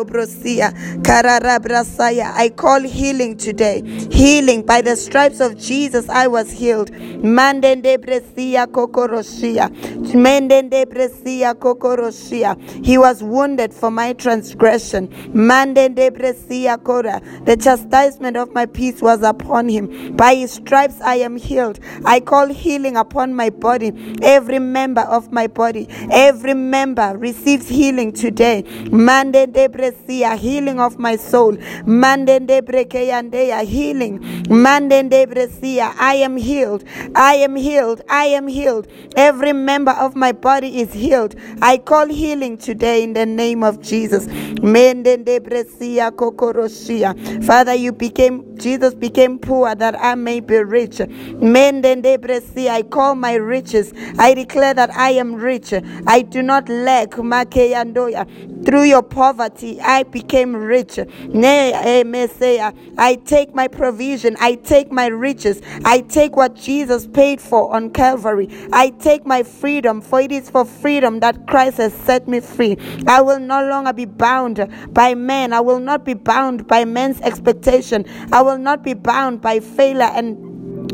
Brosia 0.06 0.72
kararabrasaya. 1.02 2.34
I 2.36 2.50
call 2.50 2.82
healing 2.82 3.38
today. 3.38 3.82
Healing 4.12 4.66
by 4.66 4.82
the 4.82 4.96
stripes 4.96 5.40
of 5.40 5.58
Jesus 5.58 6.08
I 6.10 6.28
was 6.28 6.52
healed. 6.52 6.92
Mandende 6.92 7.98
bresia 7.98 8.68
kokorosia. 8.68 9.70
Mendende. 10.14 10.86
He 12.84 12.98
was 12.98 13.24
wounded 13.24 13.74
for 13.74 13.92
my 13.92 14.14
transgression. 14.14 15.08
Mandende 15.34 16.12
bresia 16.12 16.82
kora. 16.84 17.22
The 17.46 17.58
chastisement 17.58 18.38
of 18.38 18.54
my 18.54 18.66
peace 18.66 19.02
was 19.02 19.22
upon 19.24 19.68
him. 19.70 20.16
By 20.16 20.36
his 20.36 20.52
stripes 20.54 21.02
I 21.02 21.16
am 21.16 21.36
healed. 21.36 21.80
I 22.06 22.20
call 22.20 22.48
healing 22.48 22.96
upon 22.96 23.34
my 23.36 23.50
body. 23.50 23.92
Every 24.22 24.60
member 24.60 25.02
of 25.02 25.32
my 25.32 25.48
body, 25.48 25.88
every 26.12 26.54
member 26.54 27.18
receives 27.18 27.68
healing 27.68 27.97
healing 27.98 28.12
today. 28.12 28.64
Mande 28.92 29.52
de 29.52 29.68
bresia, 29.68 30.38
healing 30.38 30.80
of 30.80 31.00
my 31.00 31.16
soul. 31.16 31.58
Mande 31.86 32.46
de 32.46 32.62
brekeyandeya, 32.62 33.66
healing. 33.66 34.20
Mande 34.50 35.10
de 35.10 35.26
bresia, 35.26 35.94
I 35.98 36.16
am 36.16 36.38
healed. 36.38 36.84
I 37.16 37.36
am 37.36 37.56
healed. 37.56 38.02
I 38.10 38.26
am 38.26 38.48
healed. 38.48 38.88
Every 39.16 39.54
member 39.54 39.92
of 39.94 40.16
my 40.16 40.32
body 40.32 40.82
is 40.82 40.94
healed. 40.94 41.36
I 41.62 41.78
call 41.78 42.08
healing 42.08 42.58
today 42.58 43.04
in 43.04 43.14
the 43.14 43.26
name 43.26 43.64
of 43.64 43.82
Jesus. 43.82 44.28
Mende 44.62 45.26
de 45.26 45.40
bresia 45.40 46.12
kokorosia. 46.12 47.16
Father, 47.46 47.74
you 47.74 47.92
became 47.92 48.57
Jesus 48.60 48.94
became 48.96 49.40
poor 49.40 49.76
that 49.76 49.96
I 50.02 50.16
may 50.16 50.40
be 50.40 50.58
rich. 50.58 51.02
I 51.02 52.84
call 52.90 53.16
my 53.16 53.36
riches. 53.36 53.94
I 54.20 54.34
declare 54.34 54.74
that 54.74 54.92
I 54.96 55.12
am 55.12 55.36
rich. 55.36 55.74
I 56.08 56.22
do 56.24 56.42
not 56.42 56.70
lack. 56.70 57.16
Through 58.68 58.84
your 58.84 59.02
poverty, 59.02 59.80
I 59.80 60.04
became 60.04 60.54
rich. 60.54 61.00
Nay, 61.30 62.04
Messiah, 62.06 62.74
I 62.98 63.16
take 63.16 63.56
my 63.56 63.70
provision, 63.70 64.36
I 64.42 64.56
take 64.56 64.92
my 64.92 65.08
riches, 65.08 65.62
I 65.86 66.02
take 66.02 66.36
what 66.36 66.54
Jesus 66.54 67.08
paid 67.08 67.40
for 67.40 67.74
on 67.74 67.92
Calvary. 67.92 68.50
I 68.74 68.90
take 68.90 69.26
my 69.26 69.44
freedom, 69.44 70.02
for 70.02 70.20
it 70.20 70.34
is 70.34 70.50
for 70.50 70.66
freedom 70.66 71.22
that 71.22 71.48
Christ 71.48 71.78
has 71.78 71.94
set 71.94 72.28
me 72.28 72.42
free. 72.42 72.76
I 73.08 73.22
will 73.22 73.40
no 73.40 73.66
longer 73.70 73.94
be 73.94 74.04
bound 74.04 74.70
by 74.90 75.16
men. 75.16 75.54
I 75.54 75.62
will 75.62 75.80
not 75.80 76.04
be 76.04 76.14
bound 76.14 76.68
by 76.68 76.84
men's 76.84 77.22
expectation. 77.22 78.06
I 78.34 78.42
will 78.42 78.58
not 78.58 78.84
be 78.84 78.94
bound 78.94 79.40
by 79.40 79.62
failure 79.62 80.12
and 80.14 80.47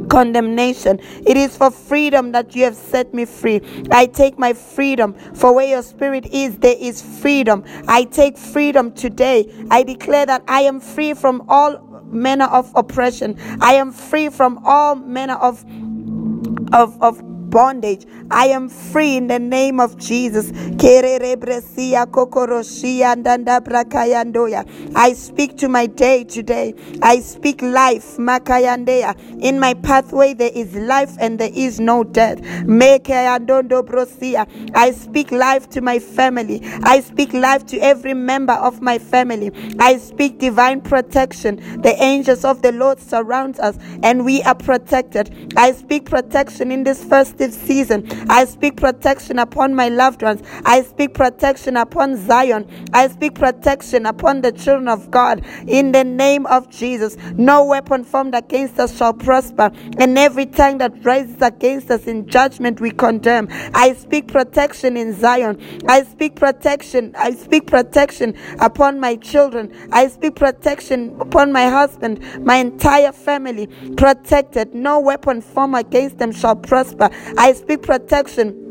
condemnation. 0.10 1.00
It 1.26 1.38
is 1.38 1.56
for 1.58 1.72
freedom 1.72 2.32
that 2.34 2.56
you 2.56 2.64
have 2.64 2.76
set 2.76 3.14
me 3.14 3.26
free. 3.26 3.62
I 3.92 4.06
take 4.08 4.38
my 4.38 4.54
freedom. 4.54 5.14
For 5.34 5.54
where 5.54 5.68
your 5.68 5.84
spirit 5.84 6.26
is, 6.28 6.58
there 6.58 6.78
is 6.80 7.02
freedom. 7.02 7.64
I 7.88 8.06
take 8.06 8.38
freedom 8.38 8.92
today. 8.94 9.52
I 9.72 9.84
declare 9.84 10.26
that 10.26 10.44
I 10.48 10.62
am 10.62 10.80
free 10.80 11.14
from 11.14 11.44
all 11.50 11.80
manner 12.06 12.46
of 12.46 12.72
oppression. 12.76 13.38
I 13.62 13.74
am 13.74 13.92
free 13.92 14.30
from 14.30 14.60
all 14.66 14.96
manner 14.96 15.36
of 15.36 15.66
of, 16.74 17.02
of 17.02 17.22
bondage. 17.54 18.06
I 18.32 18.48
am 18.48 18.68
free 18.68 19.16
in 19.16 19.28
the 19.28 19.38
name 19.38 19.80
of 19.80 19.96
Jesus. 19.98 20.52
I 24.96 25.14
speak 25.14 25.58
to 25.58 25.70
my 25.70 25.86
day 25.86 26.24
today. 26.24 26.74
I 27.02 27.20
speak 27.20 27.62
life. 27.62 28.18
In 28.18 29.60
my 29.60 29.74
pathway 29.76 30.34
there 30.34 30.52
is 30.54 30.74
life 30.74 31.16
and 31.20 31.40
there 31.40 31.52
is 31.54 31.80
no 31.80 32.04
death. 32.04 32.40
I 34.76 34.92
speak 34.92 35.32
life 35.32 35.70
to 35.70 35.82
my 35.82 36.00
family. 36.00 36.62
I 36.84 37.02
speak 37.02 37.34
life 37.34 37.68
to 37.68 37.78
every 37.78 38.16
member 38.16 38.54
of 38.54 38.82
my 38.82 38.98
family. 38.98 39.52
I 39.80 39.98
speak 39.98 40.40
divine 40.40 40.82
protection. 40.82 41.58
The 41.84 41.96
angels 42.02 42.44
of 42.46 42.64
the 42.64 42.72
Lord 42.72 43.00
surround 43.00 43.60
us 43.60 43.78
and 44.02 44.26
we 44.26 44.42
are 44.42 44.56
protected. 44.56 45.54
I 45.56 45.74
speak 45.74 46.06
protection 46.06 46.72
in 46.72 46.84
this 46.84 47.04
first 47.04 47.38
season. 47.52 48.08
I 48.30 48.46
speak 48.46 48.78
protection 48.78 49.40
upon 49.40 49.74
my 49.76 49.90
loved 49.90 50.22
ones. 50.22 50.42
I 50.66 50.82
speak 50.84 51.14
protection 51.14 51.78
upon 51.78 52.18
Zion. 52.18 52.68
I 52.94 53.08
speak 53.08 53.36
protection 53.36 54.06
upon 54.06 54.42
the 54.42 54.52
children 54.52 54.88
of 54.88 55.12
God. 55.12 55.46
In 55.68 55.92
the 55.92 56.04
name 56.04 56.46
of 56.46 56.70
Jesus, 56.70 57.18
no 57.36 57.66
weapon 57.66 58.04
formed 58.04 58.36
against 58.36 58.80
us 58.80 58.96
shall 58.96 59.14
prosper, 59.14 59.72
and 59.98 60.18
every 60.18 60.46
tongue 60.46 60.78
that 60.78 60.94
rises 61.04 61.42
against 61.42 61.90
us 61.92 62.08
in 62.08 62.28
judgment 62.28 62.80
we 62.80 62.92
condemn. 62.92 63.48
I 63.74 63.94
speak 63.94 64.28
protection 64.28 64.98
in 64.98 65.14
Zion. 65.14 65.60
I 65.88 66.04
speak 66.04 66.36
protection. 66.36 67.14
I 67.18 67.32
speak 67.32 67.68
protection 67.68 68.36
upon 68.60 69.00
my 69.00 69.16
children. 69.16 69.74
I 69.92 70.08
speak 70.08 70.36
protection 70.36 71.16
upon 71.20 71.52
my 71.52 71.68
husband, 71.70 72.20
my 72.44 72.56
entire 72.58 73.12
family. 73.12 73.68
Protected. 73.98 74.74
No 74.74 75.00
weapon 75.00 75.42
formed 75.42 75.76
against 75.76 76.18
them 76.18 76.32
shall 76.32 76.56
prosper. 76.56 77.10
I 77.38 77.54
speak 77.54 77.82
protection 77.82 78.63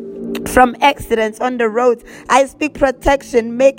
from 0.46 0.76
accidents 0.80 1.40
on 1.40 1.56
the 1.58 1.68
roads. 1.68 2.04
I 2.28 2.46
speak 2.46 2.74
protection. 2.74 3.58
I 3.60 3.72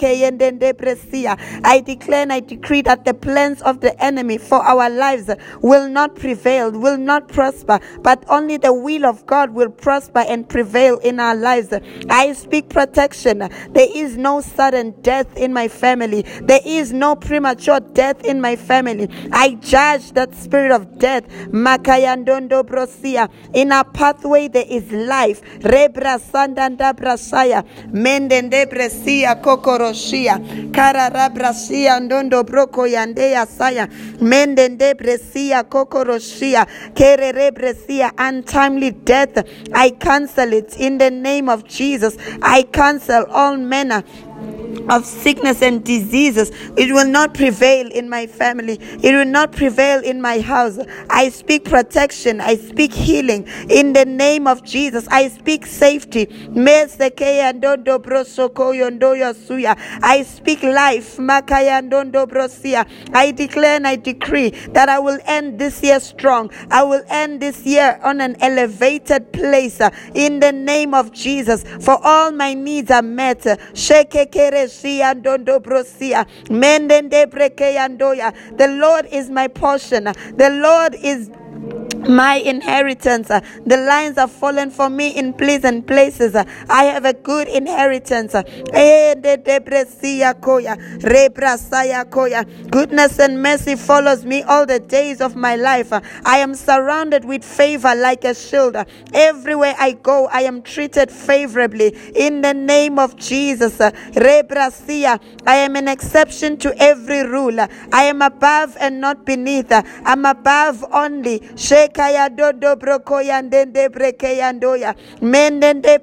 declare 1.85 2.21
and 2.23 2.33
I 2.33 2.39
decree 2.39 2.81
that 2.81 3.05
the 3.05 3.13
plans 3.13 3.61
of 3.61 3.81
the 3.81 4.03
enemy 4.03 4.37
for 4.37 4.57
our 4.57 4.89
lives 4.89 5.29
will 5.61 5.87
not 5.87 6.15
prevail, 6.15 6.71
will 6.71 6.97
not 6.97 7.27
prosper, 7.27 7.79
but 8.01 8.23
only 8.27 8.57
the 8.57 8.73
will 8.73 9.05
of 9.05 9.25
God 9.25 9.51
will 9.51 9.69
prosper 9.69 10.25
and 10.27 10.47
prevail 10.49 10.97
in 10.99 11.19
our 11.19 11.35
lives. 11.35 11.73
I 12.09 12.33
speak 12.33 12.69
protection. 12.69 13.39
There 13.39 13.87
is 13.93 14.17
no 14.17 14.41
sudden 14.41 14.95
death 15.01 15.37
in 15.37 15.53
my 15.53 15.67
family. 15.67 16.23
There 16.41 16.61
is 16.65 16.91
no 16.91 17.15
premature 17.15 17.79
death 17.79 18.23
in 18.23 18.41
my 18.41 18.55
family. 18.55 19.09
I 19.31 19.55
judge 19.55 20.13
that 20.13 20.33
spirit 20.33 20.71
of 20.71 20.97
death. 20.97 21.23
In 23.53 23.71
our 23.71 23.83
pathway 23.83 24.47
there 24.47 24.65
is 24.67 24.91
life. 24.91 25.41
Sandanda 26.33 26.93
Brasaya, 26.93 27.63
Mendende 27.91 28.65
Bresia, 28.65 29.39
Kokoroshia, 29.39 30.39
Karara 30.71 31.29
Brasia, 31.29 31.99
Ndondo 31.99 32.43
Broko 32.43 32.87
Yandea 32.87 33.45
Saya, 33.45 33.87
Mendende 34.19 34.95
Bresia, 34.95 35.63
Kokoroshia, 35.63 36.65
Kerere 36.95 37.51
Bresia, 37.51 38.11
untimely 38.17 38.89
death. 38.89 39.47
I 39.73 39.91
cancel 39.91 40.53
it 40.53 40.75
in 40.79 40.97
the 40.97 41.11
name 41.11 41.49
of 41.49 41.65
Jesus. 41.67 42.17
I 42.41 42.63
cancel 42.63 43.25
all 43.29 43.55
manner 43.57 44.03
of 44.89 45.05
sickness 45.05 45.61
and 45.61 45.83
diseases. 45.83 46.51
It 46.77 46.93
will 46.93 47.07
not 47.07 47.33
prevail 47.33 47.89
in 47.91 48.09
my 48.09 48.27
family. 48.27 48.77
It 49.01 49.13
will 49.13 49.25
not 49.25 49.51
prevail 49.51 50.01
in 50.03 50.21
my 50.21 50.39
house. 50.39 50.79
I 51.09 51.29
speak 51.29 51.65
protection. 51.65 52.41
I 52.41 52.55
speak 52.55 52.93
healing 52.93 53.47
in 53.69 53.93
the 53.93 54.05
name 54.05 54.47
of 54.47 54.63
Jesus. 54.63 55.07
I 55.09 55.27
speak 55.29 55.65
safety. 55.65 56.27
I 60.03 60.23
speak 60.23 60.63
life. 60.63 61.19
I 63.13 63.31
declare 63.35 63.75
and 63.75 63.87
I 63.87 63.95
decree 63.95 64.49
that 64.49 64.89
I 64.89 64.99
will 64.99 65.19
end 65.25 65.59
this 65.59 65.81
year 65.83 65.99
strong. 65.99 66.51
I 66.69 66.83
will 66.83 67.03
end 67.09 67.41
this 67.41 67.65
year 67.65 67.99
on 68.03 68.21
an 68.21 68.35
elevated 68.41 69.31
place 69.33 69.81
in 70.13 70.39
the 70.39 70.51
name 70.51 70.93
of 70.93 71.11
Jesus. 71.11 71.63
For 71.81 71.99
all 72.03 72.31
my 72.31 72.53
needs 72.53 72.91
are 72.91 73.01
met. 73.01 73.45
The 78.57 78.67
Lord 78.67 79.07
is 79.11 79.29
my 79.29 79.47
portion. 79.47 80.03
The 80.03 80.49
Lord 80.49 80.95
is 80.95 81.29
my 82.07 82.35
inheritance. 82.35 83.29
Uh, 83.29 83.41
the 83.65 83.77
lines 83.77 84.17
have 84.17 84.31
fallen 84.31 84.69
for 84.69 84.89
me 84.89 85.09
in 85.15 85.33
pleasant 85.33 85.87
places. 85.87 86.35
Uh, 86.35 86.43
I 86.69 86.85
have 86.85 87.05
a 87.05 87.13
good 87.13 87.47
inheritance. 87.47 88.35
Uh, 88.35 88.43
Goodness 92.69 93.19
and 93.19 93.41
mercy 93.41 93.75
follows 93.75 94.25
me 94.25 94.43
all 94.43 94.65
the 94.65 94.79
days 94.79 95.21
of 95.21 95.35
my 95.35 95.55
life. 95.55 95.91
I 96.25 96.37
am 96.37 96.55
surrounded 96.55 97.25
with 97.25 97.43
favor 97.43 97.95
like 97.95 98.23
a 98.23 98.33
shield. 98.33 98.75
Everywhere 99.13 99.75
I 99.77 99.93
go, 99.93 100.27
I 100.27 100.41
am 100.41 100.61
treated 100.61 101.11
favorably 101.11 101.95
in 102.15 102.41
the 102.41 102.53
name 102.53 102.99
of 102.99 103.15
Jesus. 103.15 103.79
I 103.79 103.91
am 105.45 105.75
an 105.75 105.87
exception 105.87 106.57
to 106.57 106.73
every 106.81 107.25
rule. 107.25 107.59
I 107.59 108.03
am 108.03 108.21
above 108.21 108.77
and 108.79 108.99
not 109.01 109.25
beneath. 109.25 109.71
I'm 109.71 110.25
above 110.25 110.83
only. 110.91 111.41
Shake 111.55 111.92
dodo 111.93 112.75
mendende 115.21 115.99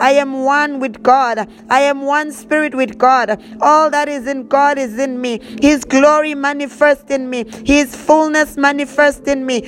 I 0.00 0.12
am 0.12 0.44
one 0.44 0.80
with 0.80 1.02
God. 1.02 1.48
I 1.70 1.80
am 1.80 2.02
one 2.02 2.32
spirit 2.32 2.74
with 2.74 2.98
God. 2.98 3.40
All 3.60 3.90
that 3.90 4.08
is 4.08 4.26
in 4.26 4.48
God 4.48 4.78
is 4.78 4.98
in 4.98 5.20
me. 5.20 5.40
His 5.60 5.84
glory 5.84 6.34
manifest 6.34 7.10
in 7.10 7.28
me. 7.30 7.44
His 7.64 7.94
fullness 7.94 8.56
manifest 8.56 9.28
in 9.28 9.46
me. 9.46 9.60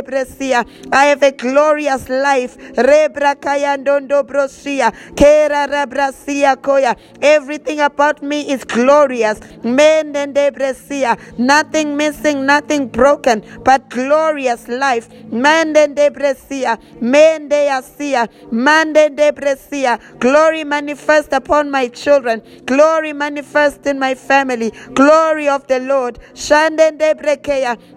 Bresia. 0.00 0.66
I 0.92 1.06
have 1.06 1.22
a 1.22 1.32
glorious 1.32 2.08
life. 2.08 2.56
Brosia. 2.76 4.92
Kera 5.14 6.56
koya. 6.56 6.96
Everything 7.22 7.80
about 7.80 8.22
me 8.22 8.50
is 8.50 8.64
glorious. 8.64 9.40
Mendende 9.62 10.50
bresia. 10.52 11.16
Nothing 11.38 11.96
missing 11.96 12.46
nothing 12.46 12.88
broken 12.88 13.19
broken 13.20 13.62
but 13.62 13.88
glorious 13.90 14.68
life. 14.68 15.08
Mande 15.30 15.94
de 15.94 16.10
bresia, 16.10 16.78
mende 17.00 17.52
asia, 17.52 18.28
mande 18.50 19.14
de. 19.14 19.98
Glory 20.18 20.64
manifest 20.64 21.32
upon 21.32 21.70
my 21.70 21.88
children. 21.88 22.42
Glory 22.66 23.12
manifest 23.12 23.86
in 23.86 23.98
my 23.98 24.14
family. 24.14 24.70
Glory 24.94 25.48
of 25.48 25.66
the 25.66 25.80
Lord. 25.80 26.18
Shande 26.34 26.98
de. 26.98 27.14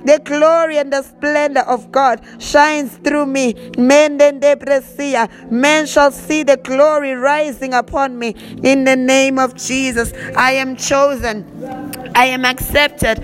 The 0.05 0.19
glory 0.23 0.77
and 0.77 0.91
the 0.91 1.01
splendor 1.01 1.62
of 1.62 1.91
God 1.91 2.21
shines 2.39 2.97
through 3.03 3.25
me. 3.25 3.53
Mende 3.77 4.39
de. 4.39 5.29
Men 5.49 5.86
shall 5.86 6.12
see 6.12 6.43
the 6.43 6.57
glory 6.57 7.13
rising 7.13 7.73
upon 7.73 8.19
me. 8.19 8.36
In 8.63 8.83
the 8.83 8.95
name 8.95 9.39
of 9.39 9.55
Jesus, 9.55 10.13
I 10.36 10.53
am 10.53 10.75
chosen. 10.75 11.92
I 12.15 12.25
am 12.25 12.45
accepted. 12.45 13.23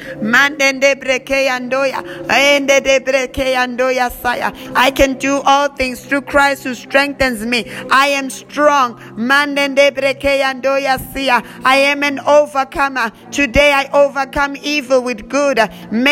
I 4.76 4.92
can 4.96 5.18
do 5.18 5.42
all 5.46 5.68
things 5.70 6.06
through 6.06 6.22
Christ 6.22 6.64
who 6.64 6.74
strengthens 6.74 7.46
me. 7.46 7.70
I 7.92 8.08
am 8.08 8.30
strong. 8.30 9.00
I 11.66 11.76
am 11.76 12.04
an 12.04 12.20
overcomer. 12.20 13.12
Today 13.32 13.74
I 13.74 13.90
overcome 13.94 14.56
evil 14.62 15.02
with 15.02 15.30
good. 15.30 15.60
I'm 15.60 16.04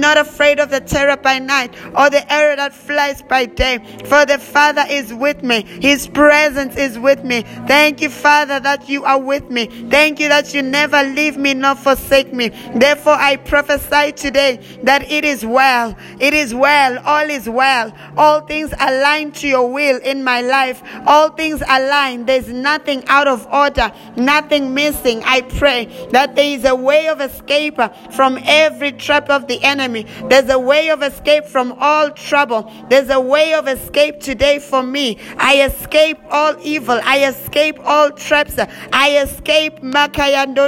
not 0.00 0.18
afraid 0.18 0.60
of 0.60 0.70
the 0.70 0.80
terror 0.80 1.16
by 1.16 1.38
night 1.38 1.74
or 1.96 2.10
the 2.10 2.32
arrow 2.32 2.56
that 2.56 2.74
flies 2.74 3.22
by 3.22 3.46
day. 3.46 3.78
For 4.06 4.26
the 4.26 4.38
Father 4.38 4.84
is 4.88 5.12
with 5.12 5.42
me. 5.42 5.64
His 5.80 6.08
presence 6.08 6.76
is 6.76 6.98
with 6.98 7.24
me. 7.24 7.42
Thank 7.66 8.00
you, 8.00 8.10
Father, 8.10 8.60
that 8.60 8.88
you 8.88 9.04
are 9.04 9.20
with 9.20 9.50
me. 9.50 9.66
Thank 9.88 10.20
you 10.20 10.28
that 10.28 10.54
you 10.54 10.62
never 10.62 10.85
leave 10.92 11.36
me 11.36 11.54
nor 11.54 11.74
forsake 11.74 12.32
me. 12.32 12.50
Therefore 12.74 13.14
I 13.14 13.36
prophesy 13.36 14.12
today 14.12 14.60
that 14.82 15.10
it 15.10 15.24
is 15.24 15.44
well. 15.44 15.96
It 16.20 16.34
is 16.34 16.54
well. 16.54 16.98
All 17.04 17.28
is 17.28 17.48
well. 17.48 17.92
All 18.16 18.40
things 18.42 18.72
align 18.78 19.32
to 19.32 19.48
your 19.48 19.70
will 19.72 19.98
in 19.98 20.24
my 20.24 20.40
life. 20.42 20.82
All 21.06 21.30
things 21.30 21.62
align. 21.68 22.26
There's 22.26 22.48
nothing 22.48 23.04
out 23.06 23.28
of 23.28 23.46
order, 23.52 23.92
nothing 24.16 24.74
missing. 24.74 25.22
I 25.24 25.42
pray 25.42 25.86
that 26.12 26.36
there 26.36 26.58
is 26.58 26.64
a 26.64 26.74
way 26.74 27.08
of 27.08 27.20
escape 27.20 27.78
from 28.12 28.38
every 28.44 28.92
trap 28.92 29.30
of 29.30 29.46
the 29.46 29.62
enemy. 29.62 30.06
There's 30.28 30.50
a 30.50 30.58
way 30.58 30.90
of 30.90 31.02
escape 31.02 31.46
from 31.46 31.72
all 31.78 32.10
trouble. 32.10 32.70
There's 32.88 33.10
a 33.10 33.20
way 33.20 33.54
of 33.54 33.68
escape 33.68 34.20
today 34.20 34.58
for 34.58 34.82
me. 34.82 35.18
I 35.38 35.62
escape 35.62 36.18
all 36.30 36.56
evil. 36.62 37.00
I 37.02 37.26
escape 37.26 37.78
all 37.82 38.10
traps. 38.10 38.58
I 38.92 39.18
escape 39.18 39.82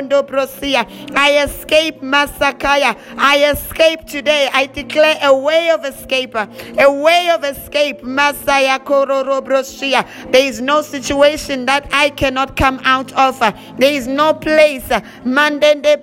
Brosia. 0.09 0.87
I 1.15 1.43
escape 1.45 2.01
Masakaya. 2.01 2.99
I 3.17 3.51
escape 3.51 4.07
today. 4.07 4.49
I 4.53 4.67
declare 4.67 5.19
a 5.23 5.37
way 5.37 5.71
of 5.71 5.85
escape, 5.85 6.35
a 6.35 6.93
way 6.93 7.31
of 7.31 7.45
escape. 7.45 8.03
Masaya 8.03 8.79
Kororobroshia. 8.79 10.33
There 10.33 10.47
is 10.47 10.61
no 10.61 10.83
situation 10.83 11.67
that 11.67 11.89
I 11.93 12.11
cannot 12.11 12.57
come 12.57 12.81
out 12.85 13.13
of. 13.13 13.39
There 13.79 13.93
is 13.93 14.07
no 14.07 14.35
place, 14.35 14.89
Mandende 15.25 15.99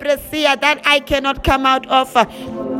that 0.60 0.80
I 0.84 1.00
cannot 1.00 1.44
come 1.44 1.66
out 1.66 1.86
of. 1.88 2.75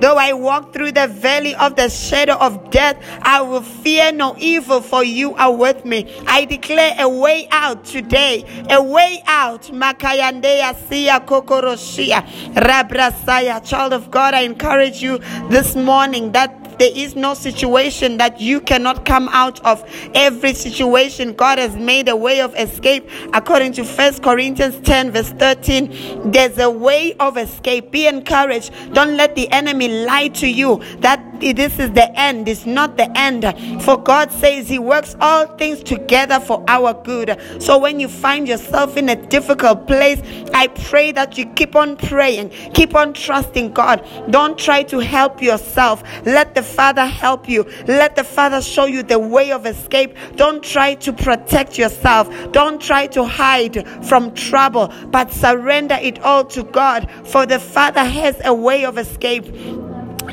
Though 0.00 0.16
I 0.16 0.32
walk 0.32 0.72
through 0.72 0.92
the 0.92 1.06
valley 1.06 1.54
of 1.54 1.76
the 1.76 1.88
shadow 1.88 2.34
of 2.34 2.70
death, 2.70 2.96
I 3.22 3.40
will 3.42 3.62
fear 3.62 4.10
no 4.12 4.34
evil, 4.38 4.80
for 4.80 5.04
you 5.04 5.34
are 5.36 5.54
with 5.54 5.84
me. 5.84 6.12
I 6.26 6.44
declare 6.44 6.96
a 6.98 7.08
way 7.08 7.48
out 7.50 7.84
today, 7.84 8.44
a 8.68 8.82
way 8.82 9.22
out. 9.26 9.62
Makayandeya 9.62 10.74
siya 10.88 11.24
kokoroshia 11.24 12.24
rabrasaya. 12.54 13.64
Child 13.64 13.92
of 13.92 14.10
God, 14.10 14.34
I 14.34 14.40
encourage 14.40 15.00
you 15.02 15.18
this 15.48 15.76
morning 15.76 16.32
that 16.32 16.71
there 16.78 16.92
is 16.94 17.14
no 17.16 17.34
situation 17.34 18.16
that 18.18 18.40
you 18.40 18.60
cannot 18.60 19.04
come 19.04 19.28
out 19.32 19.64
of. 19.64 19.84
Every 20.14 20.54
situation, 20.54 21.34
God 21.34 21.58
has 21.58 21.76
made 21.76 22.08
a 22.08 22.16
way 22.16 22.40
of 22.40 22.54
escape. 22.56 23.08
According 23.32 23.72
to 23.74 23.84
First 23.84 24.22
Corinthians 24.22 24.78
10, 24.86 25.10
verse 25.10 25.30
13, 25.30 26.30
there's 26.30 26.58
a 26.58 26.70
way 26.70 27.14
of 27.14 27.36
escape. 27.36 27.90
Be 27.90 28.06
encouraged. 28.06 28.72
Don't 28.92 29.16
let 29.16 29.34
the 29.34 29.50
enemy 29.50 30.04
lie 30.04 30.28
to 30.28 30.46
you 30.46 30.82
that 30.98 31.31
this 31.50 31.80
is 31.80 31.90
the 31.90 32.08
end. 32.16 32.48
It's 32.48 32.64
not 32.64 32.96
the 32.96 33.10
end. 33.18 33.42
For 33.82 33.96
God 34.00 34.30
says 34.30 34.68
He 34.68 34.78
works 34.78 35.16
all 35.20 35.46
things 35.56 35.82
together 35.82 36.38
for 36.38 36.64
our 36.68 36.94
good. 36.94 37.36
So 37.58 37.78
when 37.78 37.98
you 37.98 38.06
find 38.06 38.46
yourself 38.46 38.96
in 38.96 39.08
a 39.08 39.16
difficult 39.16 39.88
place, 39.88 40.22
I 40.54 40.68
pray 40.68 41.10
that 41.10 41.36
you 41.36 41.46
keep 41.46 41.74
on 41.74 41.96
praying, 41.96 42.50
keep 42.74 42.94
on 42.94 43.14
trusting 43.14 43.72
God. 43.72 44.06
Don't 44.30 44.56
try 44.56 44.84
to 44.84 45.00
help 45.00 45.42
yourself. 45.42 46.04
Let 46.24 46.54
the 46.54 46.62
Father 46.62 47.06
help 47.06 47.48
you. 47.48 47.64
Let 47.88 48.14
the 48.14 48.24
Father 48.24 48.62
show 48.62 48.84
you 48.84 49.02
the 49.02 49.18
way 49.18 49.50
of 49.50 49.66
escape. 49.66 50.16
Don't 50.36 50.62
try 50.62 50.94
to 50.96 51.12
protect 51.12 51.78
yourself. 51.78 52.28
Don't 52.52 52.80
try 52.80 53.06
to 53.08 53.24
hide 53.24 53.86
from 54.06 54.34
trouble, 54.34 54.92
but 55.06 55.32
surrender 55.32 55.98
it 56.00 56.20
all 56.20 56.44
to 56.44 56.62
God. 56.62 57.10
For 57.24 57.46
the 57.46 57.58
Father 57.58 58.04
has 58.04 58.40
a 58.44 58.54
way 58.54 58.84
of 58.84 58.98
escape 58.98 59.46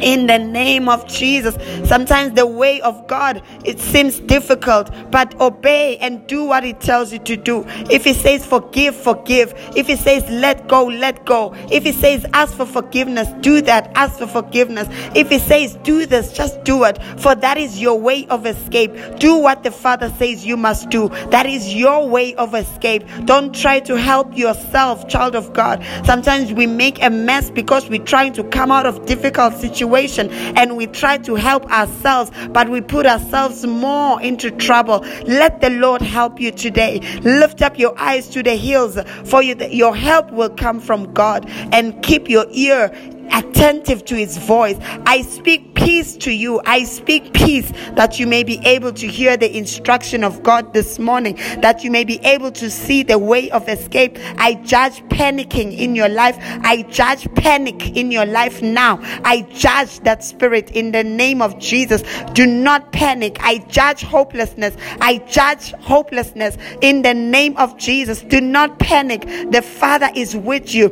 in 0.01 0.27
the 0.27 0.37
name 0.37 0.89
of 0.89 1.07
Jesus. 1.07 1.57
Sometimes 1.87 2.33
the 2.33 2.45
way 2.45 2.81
of 2.81 3.07
God 3.07 3.41
it 3.65 3.79
seems 3.79 4.19
difficult, 4.19 4.91
but 5.11 5.39
obey 5.39 5.97
and 5.97 6.25
do 6.27 6.45
what 6.45 6.63
He 6.63 6.73
tells 6.73 7.11
you 7.11 7.19
to 7.19 7.35
do. 7.35 7.65
If 7.89 8.03
He 8.03 8.13
says 8.13 8.45
forgive, 8.45 8.95
forgive. 8.95 9.53
If 9.75 9.87
He 9.87 9.95
says 9.95 10.29
let 10.29 10.67
go, 10.67 10.85
let 10.85 11.25
go. 11.25 11.53
If 11.71 11.83
He 11.83 11.91
says 11.91 12.25
ask 12.33 12.55
for 12.55 12.65
forgiveness, 12.65 13.27
do 13.41 13.61
that. 13.61 13.91
Ask 13.95 14.19
for 14.19 14.27
forgiveness. 14.27 14.87
If 15.15 15.29
He 15.29 15.39
says 15.39 15.75
do 15.83 16.05
this, 16.05 16.33
just 16.33 16.63
do 16.63 16.83
it. 16.83 17.01
For 17.17 17.35
that 17.35 17.57
is 17.57 17.81
your 17.81 17.99
way 17.99 18.27
of 18.27 18.45
escape. 18.45 18.93
Do 19.17 19.37
what 19.37 19.63
the 19.63 19.71
Father 19.71 20.09
says 20.17 20.45
you 20.45 20.57
must 20.57 20.89
do. 20.89 21.09
That 21.29 21.45
is 21.45 21.73
your 21.73 22.07
way 22.07 22.35
of 22.35 22.53
escape. 22.53 23.03
Don't 23.25 23.53
try 23.53 23.79
to 23.81 23.97
help 23.97 24.37
yourself, 24.37 25.07
child 25.07 25.35
of 25.35 25.53
God. 25.53 25.83
Sometimes 26.05 26.53
we 26.53 26.67
make 26.67 27.01
a 27.01 27.09
mess 27.09 27.49
because 27.49 27.89
we're 27.89 28.03
trying 28.03 28.33
to 28.33 28.43
come 28.43 28.71
out 28.71 28.85
of 28.85 29.05
difficult 29.05 29.53
situations 29.53 29.78
situation 29.79 30.29
and 30.57 30.75
we 30.75 30.87
try 30.87 31.17
to 31.17 31.35
help 31.35 31.65
ourselves, 31.71 32.31
but 32.49 32.69
we 32.69 32.81
put 32.81 33.05
ourselves 33.05 33.65
more 33.65 34.21
into 34.21 34.51
trouble. 34.51 34.99
Let 35.25 35.61
the 35.61 35.69
Lord 35.69 36.01
help 36.01 36.39
you 36.39 36.51
today. 36.51 36.99
Lift 37.23 37.61
up 37.61 37.79
your 37.79 37.97
eyes 37.97 38.27
to 38.29 38.43
the 38.43 38.55
hills, 38.55 38.99
for 39.25 39.41
you, 39.41 39.55
your 39.69 39.95
help 39.95 40.31
will 40.31 40.49
come 40.49 40.79
from 40.79 41.13
God, 41.13 41.49
and 41.71 42.01
keep 42.03 42.29
your 42.29 42.45
ear 42.51 42.91
attentive 43.31 44.05
to 44.05 44.15
his 44.15 44.37
voice. 44.37 44.77
I 45.05 45.21
speak 45.21 45.75
peace 45.75 46.15
to 46.17 46.31
you. 46.31 46.61
I 46.65 46.83
speak 46.83 47.33
peace 47.33 47.71
that 47.93 48.19
you 48.19 48.27
may 48.27 48.43
be 48.43 48.59
able 48.65 48.93
to 48.93 49.07
hear 49.07 49.37
the 49.37 49.55
instruction 49.57 50.23
of 50.23 50.43
God 50.43 50.73
this 50.73 50.99
morning, 50.99 51.35
that 51.61 51.83
you 51.83 51.91
may 51.91 52.03
be 52.03 52.19
able 52.19 52.51
to 52.53 52.69
see 52.69 53.03
the 53.03 53.17
way 53.17 53.49
of 53.51 53.67
escape. 53.69 54.17
I 54.37 54.55
judge 54.55 55.01
panicking 55.09 55.77
in 55.77 55.95
your 55.95 56.09
life. 56.09 56.37
I 56.39 56.83
judge 56.83 57.33
panic 57.35 57.95
in 57.95 58.11
your 58.11 58.25
life 58.25 58.61
now. 58.61 58.99
I 59.23 59.41
judge 59.53 59.99
that 60.01 60.23
spirit 60.23 60.71
in 60.71 60.91
the 60.91 61.03
name 61.03 61.41
of 61.41 61.57
Jesus. 61.59 62.03
Do 62.33 62.45
not 62.45 62.91
panic. 62.91 63.37
I 63.41 63.59
judge 63.69 64.01
hopelessness. 64.01 64.75
I 65.01 65.17
judge 65.19 65.71
hopelessness 65.73 66.57
in 66.81 67.01
the 67.01 67.13
name 67.13 67.55
of 67.57 67.77
Jesus. 67.77 68.21
Do 68.21 68.41
not 68.41 68.79
panic. 68.79 69.21
The 69.51 69.61
Father 69.61 70.09
is 70.15 70.35
with 70.35 70.73
you. 70.73 70.89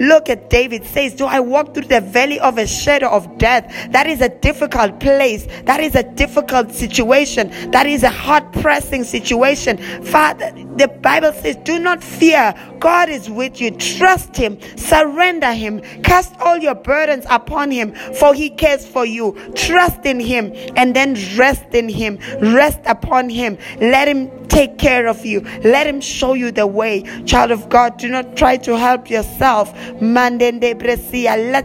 Look 0.00 0.21
look 0.22 0.38
at 0.38 0.48
David 0.50 0.84
says, 0.84 1.14
Do 1.14 1.26
I 1.26 1.40
walk 1.40 1.74
through 1.74 1.86
the 1.86 2.00
valley 2.00 2.38
of 2.38 2.58
a 2.58 2.66
shadow 2.66 3.08
of 3.08 3.38
death? 3.38 3.90
That 3.90 4.06
is 4.06 4.20
a 4.20 4.28
difficult 4.28 5.00
place. 5.00 5.46
That 5.64 5.80
is 5.80 5.96
a 5.96 6.04
difficult 6.04 6.70
situation. 6.72 7.50
That 7.72 7.86
is 7.86 8.04
a 8.04 8.10
heart 8.10 8.52
pressing 8.52 9.02
situation. 9.02 9.78
Father, 10.04 10.52
the 10.76 10.86
Bible 10.86 11.32
says, 11.32 11.56
Do 11.64 11.78
not 11.78 12.04
fear. 12.04 12.54
God 12.78 13.08
is 13.08 13.28
with 13.28 13.60
you. 13.60 13.72
Trust 13.72 14.36
Him. 14.36 14.58
Surrender 14.76 15.52
Him. 15.52 15.80
Cast 16.02 16.38
all 16.40 16.58
your 16.58 16.74
burdens 16.76 17.26
upon 17.28 17.70
Him, 17.70 17.92
for 18.14 18.32
He 18.34 18.50
cares 18.50 18.86
for 18.86 19.04
you. 19.04 19.32
Trust 19.56 20.06
in 20.06 20.20
Him 20.20 20.52
and 20.76 20.94
then 20.94 21.16
rest 21.36 21.74
in 21.74 21.88
Him. 21.88 22.18
Rest 22.40 22.80
upon 22.86 23.28
Him. 23.28 23.58
Let 23.80 24.06
Him 24.06 24.30
take 24.52 24.76
care 24.78 25.06
of 25.08 25.24
you. 25.24 25.40
Let 25.64 25.86
Him 25.86 26.00
show 26.00 26.34
you 26.34 26.52
the 26.52 26.66
way. 26.66 27.02
Child 27.24 27.50
of 27.52 27.68
God, 27.68 27.96
do 27.96 28.08
not 28.08 28.36
try 28.36 28.56
to 28.58 28.76
help 28.76 29.08
yourself. 29.08 29.72
Let 30.00 30.38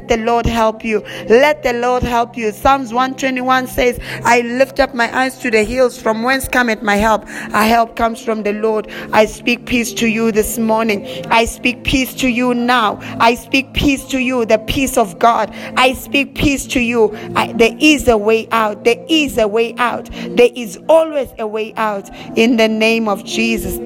the 0.08 0.18
Lord 0.24 0.46
help 0.46 0.86
you. 0.86 1.02
Let 1.28 1.64
the 1.64 1.74
Lord 1.74 2.04
help 2.04 2.38
you. 2.38 2.52
Psalms 2.52 2.94
121 2.94 3.68
says, 3.68 4.00
I 4.24 4.42
lift 4.42 4.80
up 4.80 4.96
my 4.96 5.16
eyes 5.16 5.38
to 5.40 5.52
the 5.52 5.64
hills 5.64 6.02
from 6.02 6.24
whence 6.24 6.48
cometh 6.48 6.82
my 6.82 6.96
help. 6.96 7.26
Our 7.54 7.66
help 7.66 7.96
comes 7.96 8.24
from 8.24 8.44
the 8.44 8.54
Lord. 8.54 8.90
I 9.12 9.26
speak 9.26 9.66
peace 9.66 9.94
to 9.96 10.08
you 10.08 10.32
this 10.32 10.58
morning. 10.58 11.06
I 11.28 11.46
speak 11.46 11.84
peace 11.84 12.14
to 12.16 12.28
you 12.30 12.54
now. 12.54 13.00
I 13.20 13.36
speak 13.36 13.74
peace 13.74 14.06
to 14.10 14.20
you, 14.20 14.46
the 14.46 14.60
peace 14.60 14.98
of 14.98 15.20
God. 15.20 15.54
I 15.76 15.94
speak 15.94 16.36
peace 16.36 16.66
to 16.68 16.80
you. 16.80 17.16
I, 17.36 17.52
there 17.54 17.76
is 17.80 18.08
a 18.08 18.18
way 18.18 18.48
out. 18.52 18.86
There 18.86 19.04
is 19.10 19.38
a 19.38 19.48
way 19.48 19.76
out. 19.78 20.10
There 20.12 20.50
is 20.56 20.80
always 20.88 21.30
a 21.38 21.48
way 21.48 21.74
out 21.76 22.10
in 22.38 22.56
the 22.58 22.77
name 22.78 23.08
of 23.10 23.24
Jesus. 23.24 23.78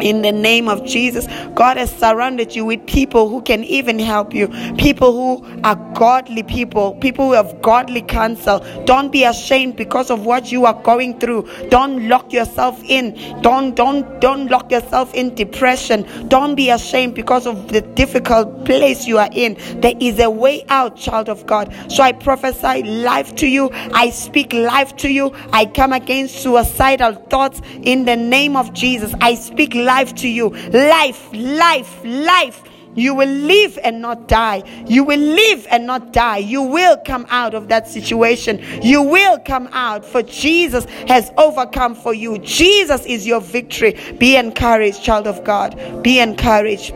In 0.00 0.22
the 0.22 0.32
name 0.32 0.68
of 0.68 0.84
Jesus, 0.84 1.26
God 1.54 1.76
has 1.76 1.90
surrounded 1.90 2.54
you 2.54 2.64
with 2.64 2.86
people 2.86 3.28
who 3.28 3.42
can 3.42 3.64
even 3.64 3.98
help 3.98 4.32
you. 4.32 4.48
People 4.76 5.12
who 5.12 5.60
are 5.64 5.76
godly 5.94 6.42
people, 6.42 6.94
people 6.96 7.26
who 7.26 7.32
have 7.32 7.60
godly 7.62 8.02
counsel. 8.02 8.64
Don't 8.84 9.10
be 9.10 9.24
ashamed 9.24 9.76
because 9.76 10.10
of 10.10 10.24
what 10.24 10.52
you 10.52 10.66
are 10.66 10.80
going 10.82 11.18
through. 11.18 11.48
Don't 11.68 12.08
lock 12.08 12.32
yourself 12.32 12.82
in. 12.84 13.14
Don't 13.42 13.74
don't 13.74 14.20
don't 14.20 14.48
lock 14.48 14.70
yourself 14.70 15.12
in 15.14 15.34
depression. 15.34 16.06
Don't 16.28 16.54
be 16.54 16.70
ashamed 16.70 17.14
because 17.14 17.46
of 17.46 17.68
the 17.68 17.80
difficult 17.80 18.64
place 18.64 19.06
you 19.06 19.18
are 19.18 19.30
in. 19.32 19.56
There 19.80 19.94
is 20.00 20.18
a 20.20 20.30
way 20.30 20.64
out, 20.68 20.96
child 20.96 21.28
of 21.28 21.46
God. 21.46 21.74
So 21.88 22.02
I 22.02 22.12
prophesy 22.12 22.82
life 22.82 23.34
to 23.36 23.46
you. 23.46 23.70
I 23.92 24.10
speak 24.10 24.52
life 24.52 24.96
to 24.98 25.08
you. 25.08 25.32
I 25.52 25.66
come 25.66 25.92
against 25.92 26.42
suicidal 26.42 27.14
thoughts 27.14 27.60
in 27.82 28.04
the 28.04 28.16
name 28.16 28.56
of 28.56 28.72
Jesus. 28.72 29.14
I 29.20 29.34
speak 29.34 29.74
life 29.88 30.14
to 30.16 30.28
you. 30.28 30.50
Life, 30.94 31.20
life, 31.32 31.92
life. 32.04 32.62
You 32.94 33.14
will 33.14 33.28
live 33.28 33.78
and 33.84 34.02
not 34.02 34.26
die. 34.26 34.62
You 34.86 35.04
will 35.04 35.20
live 35.20 35.66
and 35.70 35.86
not 35.86 36.12
die. 36.12 36.38
You 36.38 36.62
will 36.62 36.96
come 37.06 37.26
out 37.30 37.54
of 37.54 37.68
that 37.68 37.86
situation. 37.86 38.60
You 38.82 39.02
will 39.02 39.38
come 39.38 39.68
out, 39.72 40.04
for 40.04 40.22
Jesus 40.22 40.84
has 41.06 41.30
overcome 41.36 41.94
for 41.94 42.12
you. 42.12 42.38
Jesus 42.38 43.06
is 43.06 43.26
your 43.26 43.40
victory. 43.40 43.96
Be 44.18 44.36
encouraged, 44.36 45.02
child 45.04 45.26
of 45.26 45.44
God. 45.44 46.02
Be 46.02 46.18
encouraged. 46.18 46.92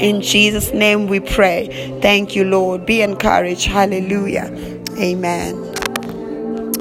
In 0.00 0.20
Jesus' 0.20 0.72
name 0.72 1.06
we 1.06 1.20
pray. 1.20 1.98
Thank 2.02 2.36
you, 2.36 2.44
Lord. 2.44 2.84
Be 2.84 3.02
encouraged. 3.02 3.64
Hallelujah. 3.64 4.50
Amen. 4.98 5.81